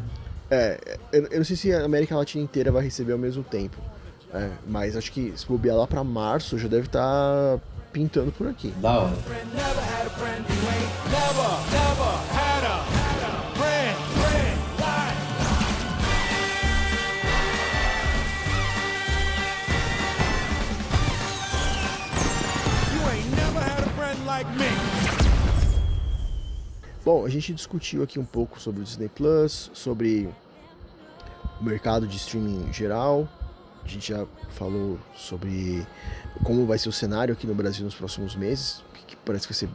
é, 0.50 0.98
eu, 1.12 1.24
eu 1.28 1.38
não 1.38 1.46
sei 1.46 1.56
se 1.56 1.74
a 1.74 1.84
América 1.84 2.15
Latina 2.15 2.44
inteira 2.44 2.72
vai 2.72 2.84
receber 2.84 3.13
ao 3.13 3.20
mesmo 3.20 3.44
tempo. 3.44 3.78
É, 4.34 4.50
mas 4.68 4.98
acho 4.98 5.12
que 5.12 5.34
se 5.36 5.46
bobear 5.48 5.78
lá 5.78 5.88
pra 5.88 6.04
março 6.04 6.58
já 6.58 6.68
deve 6.68 6.88
estar 6.88 7.60
pintando 7.95 8.29
por 8.29 8.45
aqui. 8.45 8.71
Da 8.81 8.99
hora. 8.99 9.15
Bom, 27.05 27.23
a 27.23 27.29
gente 27.29 27.53
discutiu 27.53 28.03
aqui 28.03 28.19
um 28.19 28.25
pouco 28.25 28.60
sobre 28.60 28.81
o 28.81 28.84
Disney 28.84 29.08
Plus, 29.08 29.71
sobre 29.73 30.27
o 31.62 31.63
mercado 31.63 32.05
de 32.05 32.17
streaming 32.17 32.67
em 32.67 32.73
geral. 32.73 33.29
A 33.86 33.88
gente 33.88 34.12
já 34.12 34.26
falou 34.50 34.98
sobre 35.15 35.86
como 36.43 36.65
vai 36.65 36.78
ser 36.78 36.89
o 36.89 36.91
cenário 36.91 37.34
aqui 37.34 37.45
no 37.45 37.54
Brasil 37.54 37.86
nos 37.86 37.93
próximos 37.93 38.36
meses, 38.36 38.84
que, 39.08 39.15
parece 39.15 39.48
que 39.48 39.54
vai 39.54 39.60
ser 39.60 39.69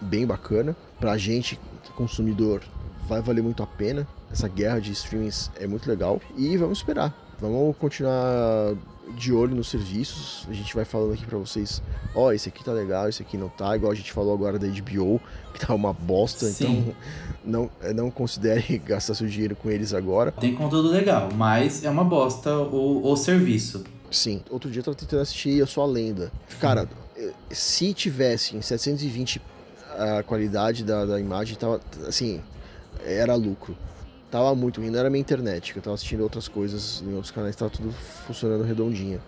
bem 0.00 0.26
bacana. 0.26 0.76
Pra 1.00 1.16
gente, 1.16 1.58
consumidor, 1.96 2.62
vai 3.08 3.22
valer 3.22 3.42
muito 3.42 3.62
a 3.62 3.66
pena. 3.66 4.06
Essa 4.30 4.48
guerra 4.48 4.80
de 4.80 4.92
streamings 4.92 5.50
é 5.58 5.66
muito 5.66 5.88
legal. 5.88 6.20
E 6.36 6.56
vamos 6.58 6.78
esperar. 6.78 7.14
Vamos 7.40 7.74
continuar 7.78 8.74
de 9.16 9.32
olho 9.32 9.54
nos 9.54 9.68
serviços. 9.68 10.46
A 10.48 10.52
gente 10.52 10.74
vai 10.74 10.84
falando 10.84 11.12
aqui 11.12 11.24
pra 11.26 11.38
vocês, 11.38 11.82
ó, 12.14 12.32
esse 12.32 12.48
aqui 12.48 12.64
tá 12.64 12.72
legal, 12.72 13.08
esse 13.08 13.22
aqui 13.22 13.36
não 13.36 13.48
tá, 13.48 13.74
igual 13.76 13.92
a 13.92 13.94
gente 13.94 14.12
falou 14.12 14.34
agora 14.34 14.58
da 14.58 14.66
HBO, 14.66 15.20
que 15.52 15.64
tá 15.64 15.74
uma 15.74 15.92
bosta, 15.92 16.46
Sim. 16.46 16.64
então 16.64 16.96
não, 17.44 17.70
não 17.94 18.10
considere 18.10 18.78
gastar 18.84 19.14
seu 19.14 19.26
dinheiro 19.26 19.56
com 19.56 19.70
eles 19.70 19.92
agora. 19.94 20.32
Tem 20.32 20.54
conteúdo 20.54 20.88
legal, 20.88 21.28
mas 21.34 21.84
é 21.84 21.90
uma 21.90 22.04
bosta 22.04 22.56
o, 22.56 23.10
o 23.10 23.16
serviço. 23.16 23.84
Sim, 24.10 24.42
outro 24.50 24.70
dia 24.70 24.80
eu 24.80 24.84
tava 24.84 24.96
tentando 24.96 25.20
assistir 25.20 25.58
Eu 25.58 25.66
Sou 25.66 25.82
a 25.82 25.86
Lenda. 25.86 26.32
Cara, 26.60 26.88
se 27.50 27.92
tivesse 27.92 28.56
em 28.56 28.62
720 28.62 29.40
a 29.98 30.22
qualidade 30.22 30.84
da, 30.84 31.04
da 31.04 31.20
imagem, 31.20 31.56
tava 31.56 31.80
assim, 32.06 32.40
era 33.04 33.34
lucro. 33.34 33.76
Tava 34.30 34.54
muito 34.54 34.80
ruim, 34.80 34.90
não 34.90 34.98
era 34.98 35.08
minha 35.08 35.20
internet, 35.20 35.72
que 35.72 35.78
eu 35.78 35.82
tava 35.82 35.94
assistindo 35.94 36.22
outras 36.22 36.48
coisas 36.48 37.02
em 37.06 37.14
outros 37.14 37.30
canais, 37.30 37.56
tava 37.56 37.70
tudo 37.70 37.90
funcionando 38.26 38.62
redondinho. 38.62 39.22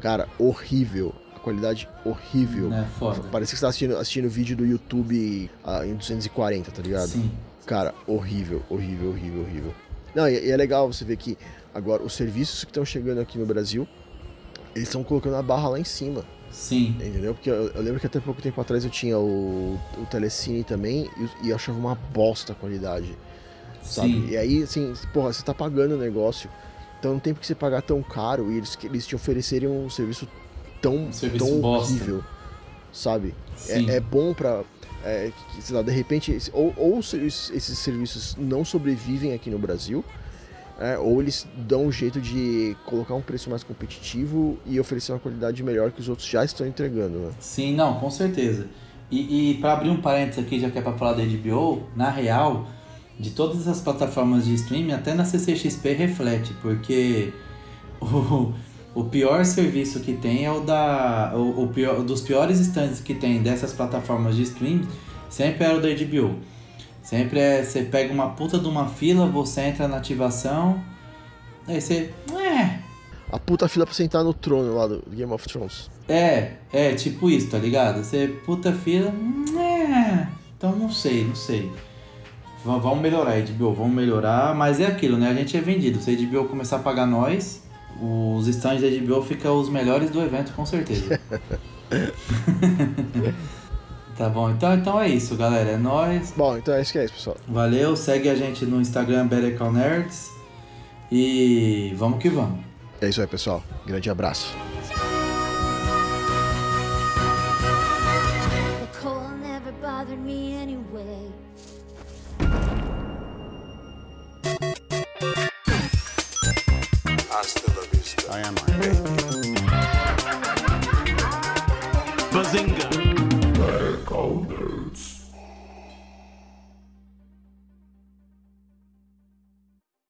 Cara, 0.00 0.28
horrível. 0.38 1.14
A 1.36 1.38
qualidade 1.38 1.88
horrível. 2.04 2.72
É 2.72 2.84
foda. 2.98 3.20
Parecia 3.30 3.54
que 3.54 3.58
você 3.58 3.60
tava 3.60 3.70
assistindo, 3.70 3.96
assistindo 3.96 4.28
vídeo 4.28 4.56
do 4.56 4.66
YouTube 4.66 5.50
ah, 5.64 5.86
em 5.86 5.94
240, 5.94 6.70
tá 6.70 6.82
ligado? 6.82 7.08
Sim. 7.08 7.30
Cara, 7.64 7.94
horrível, 8.06 8.62
horrível, 8.68 9.10
horrível, 9.10 9.42
horrível. 9.42 9.74
Não, 10.14 10.28
e, 10.28 10.46
e 10.46 10.50
é 10.50 10.56
legal 10.56 10.92
você 10.92 11.04
ver 11.04 11.16
que 11.16 11.38
agora 11.72 12.02
os 12.02 12.12
serviços 12.14 12.64
que 12.64 12.70
estão 12.70 12.84
chegando 12.84 13.20
aqui 13.20 13.38
no 13.38 13.46
Brasil, 13.46 13.86
eles 14.74 14.88
estão 14.88 15.04
colocando 15.04 15.36
a 15.36 15.42
barra 15.42 15.68
lá 15.68 15.78
em 15.78 15.84
cima, 15.84 16.24
Sim. 16.50 16.96
entendeu? 17.00 17.34
Porque 17.34 17.50
eu, 17.50 17.68
eu 17.68 17.82
lembro 17.82 18.00
que 18.00 18.06
até 18.06 18.18
pouco 18.20 18.42
tempo 18.42 18.60
atrás 18.60 18.84
eu 18.84 18.90
tinha 18.90 19.18
o, 19.18 19.78
o 19.98 20.06
Telecine 20.10 20.64
também 20.64 21.08
e, 21.16 21.46
e 21.46 21.50
eu 21.50 21.56
achava 21.56 21.78
uma 21.78 21.94
bosta 21.94 22.52
a 22.52 22.56
qualidade, 22.56 23.16
sabe? 23.82 24.12
Sim. 24.12 24.28
E 24.28 24.36
aí, 24.36 24.62
assim, 24.62 24.92
porra, 25.12 25.32
você 25.32 25.42
tá 25.42 25.54
pagando 25.54 25.94
o 25.94 25.98
negócio, 25.98 26.50
então 26.98 27.12
não 27.12 27.20
tem 27.20 27.32
por 27.32 27.40
que 27.40 27.46
você 27.46 27.54
pagar 27.54 27.82
tão 27.82 28.02
caro 28.02 28.50
e 28.52 28.56
eles, 28.56 28.76
que 28.76 28.86
eles 28.86 29.06
te 29.06 29.14
oferecerem 29.14 29.68
um 29.68 29.88
serviço 29.88 30.28
tão, 30.80 31.12
serviço 31.12 31.44
tão 31.44 31.60
bosta. 31.60 31.92
horrível, 31.92 32.24
sabe? 32.92 33.34
É, 33.68 33.96
é 33.96 34.00
bom 34.00 34.34
pra. 34.34 34.62
é, 35.04 35.32
que, 35.54 35.62
sei 35.62 35.76
lá, 35.76 35.82
de 35.82 35.90
repente, 35.90 36.36
ou, 36.52 36.72
ou 36.76 37.02
se 37.02 37.16
esses, 37.16 37.50
esses 37.50 37.78
serviços 37.78 38.36
não 38.38 38.64
sobrevivem 38.64 39.32
aqui 39.32 39.50
no 39.50 39.58
Brasil, 39.58 40.04
é, 40.78 40.98
ou 40.98 41.20
eles 41.20 41.46
dão 41.56 41.86
um 41.86 41.92
jeito 41.92 42.20
de 42.20 42.74
colocar 42.86 43.14
um 43.14 43.20
preço 43.20 43.50
mais 43.50 43.62
competitivo 43.62 44.58
e 44.64 44.80
oferecer 44.80 45.12
uma 45.12 45.18
qualidade 45.18 45.62
melhor 45.62 45.92
que 45.92 46.00
os 46.00 46.08
outros 46.08 46.26
já 46.26 46.42
estão 46.42 46.66
entregando, 46.66 47.18
né? 47.18 47.30
Sim, 47.38 47.74
não, 47.74 48.00
com 48.00 48.10
certeza. 48.10 48.66
E, 49.10 49.50
e 49.50 49.54
para 49.54 49.74
abrir 49.74 49.90
um 49.90 50.00
parênteses 50.00 50.42
aqui, 50.42 50.58
já 50.58 50.70
que 50.70 50.78
é 50.78 50.82
pra 50.82 50.92
falar 50.92 51.14
da 51.14 51.22
HBO, 51.22 51.82
na 51.94 52.10
real, 52.10 52.66
de 53.20 53.30
todas 53.30 53.68
as 53.68 53.80
plataformas 53.80 54.46
de 54.46 54.54
streaming, 54.54 54.92
até 54.92 55.12
na 55.12 55.24
CCXP 55.24 55.92
reflete, 55.92 56.54
porque 56.62 57.32
o, 58.00 58.52
o 58.94 59.04
pior 59.04 59.44
serviço 59.44 60.00
que 60.00 60.14
tem 60.14 60.46
é 60.46 60.50
o 60.50 60.60
da. 60.60 61.32
O, 61.34 61.64
o 61.64 61.68
pior, 61.68 62.02
dos 62.02 62.22
piores 62.22 62.58
stands 62.58 63.00
que 63.00 63.14
tem 63.14 63.42
dessas 63.42 63.72
plataformas 63.72 64.36
de 64.36 64.42
streaming 64.42 64.88
sempre 65.28 65.64
era 65.64 65.76
o 65.76 65.80
da 65.80 65.88
HBO. 65.88 66.36
Sempre 67.02 67.40
é. 67.40 67.62
Você 67.62 67.82
pega 67.82 68.12
uma 68.12 68.30
puta 68.30 68.58
de 68.58 68.66
uma 68.66 68.88
fila, 68.88 69.26
você 69.26 69.62
entra 69.62 69.86
na 69.86 69.98
ativação, 69.98 70.82
aí 71.68 71.80
você. 71.80 72.12
É, 72.32 72.78
A 73.30 73.38
puta 73.38 73.68
fila 73.68 73.84
pra 73.84 73.94
sentar 73.94 74.24
no 74.24 74.32
trono 74.32 74.74
lá 74.74 74.86
do 74.86 75.02
Game 75.10 75.30
of 75.30 75.46
Thrones. 75.46 75.90
É, 76.08 76.54
é 76.72 76.94
tipo 76.94 77.28
isso, 77.28 77.50
tá 77.50 77.58
ligado? 77.58 78.02
Você 78.02 78.28
puta 78.46 78.72
fila. 78.72 79.12
É, 79.58 80.26
então 80.56 80.74
não 80.74 80.90
sei, 80.90 81.24
não 81.24 81.34
sei. 81.34 81.70
Vamos 82.64 83.00
melhorar, 83.00 83.40
HBO, 83.40 83.72
vamos 83.72 83.94
melhorar, 83.94 84.54
mas 84.54 84.80
é 84.80 84.86
aquilo, 84.86 85.16
né? 85.16 85.30
A 85.30 85.34
gente 85.34 85.56
é 85.56 85.60
vendido. 85.60 86.00
Se 86.00 86.10
a 86.10 86.14
HBO 86.14 86.44
começar 86.44 86.76
a 86.76 86.80
pagar 86.80 87.06
nós, 87.06 87.62
os 88.00 88.46
stands 88.48 88.82
da 88.82 88.88
HBO 88.88 89.22
ficam 89.22 89.58
os 89.58 89.70
melhores 89.70 90.10
do 90.10 90.20
evento, 90.20 90.52
com 90.52 90.66
certeza. 90.66 91.18
tá 94.16 94.28
bom, 94.28 94.50
então, 94.50 94.74
então 94.74 95.00
é 95.00 95.08
isso, 95.08 95.36
galera. 95.36 95.70
É 95.70 95.78
nóis. 95.78 96.34
Bom, 96.36 96.58
então 96.58 96.74
é 96.74 96.82
isso 96.82 96.92
que 96.92 96.98
é 96.98 97.06
isso, 97.06 97.14
pessoal. 97.14 97.36
Valeu, 97.48 97.96
segue 97.96 98.28
a 98.28 98.34
gente 98.34 98.66
no 98.66 98.80
Instagram 98.80 99.26
Better 99.26 99.56
Call 99.56 99.72
Nerds. 99.72 100.30
E 101.10 101.94
vamos 101.96 102.20
que 102.20 102.28
vamos. 102.28 102.60
É 103.00 103.08
isso 103.08 103.20
aí, 103.20 103.26
pessoal. 103.26 103.64
Grande 103.86 104.10
abraço. 104.10 104.54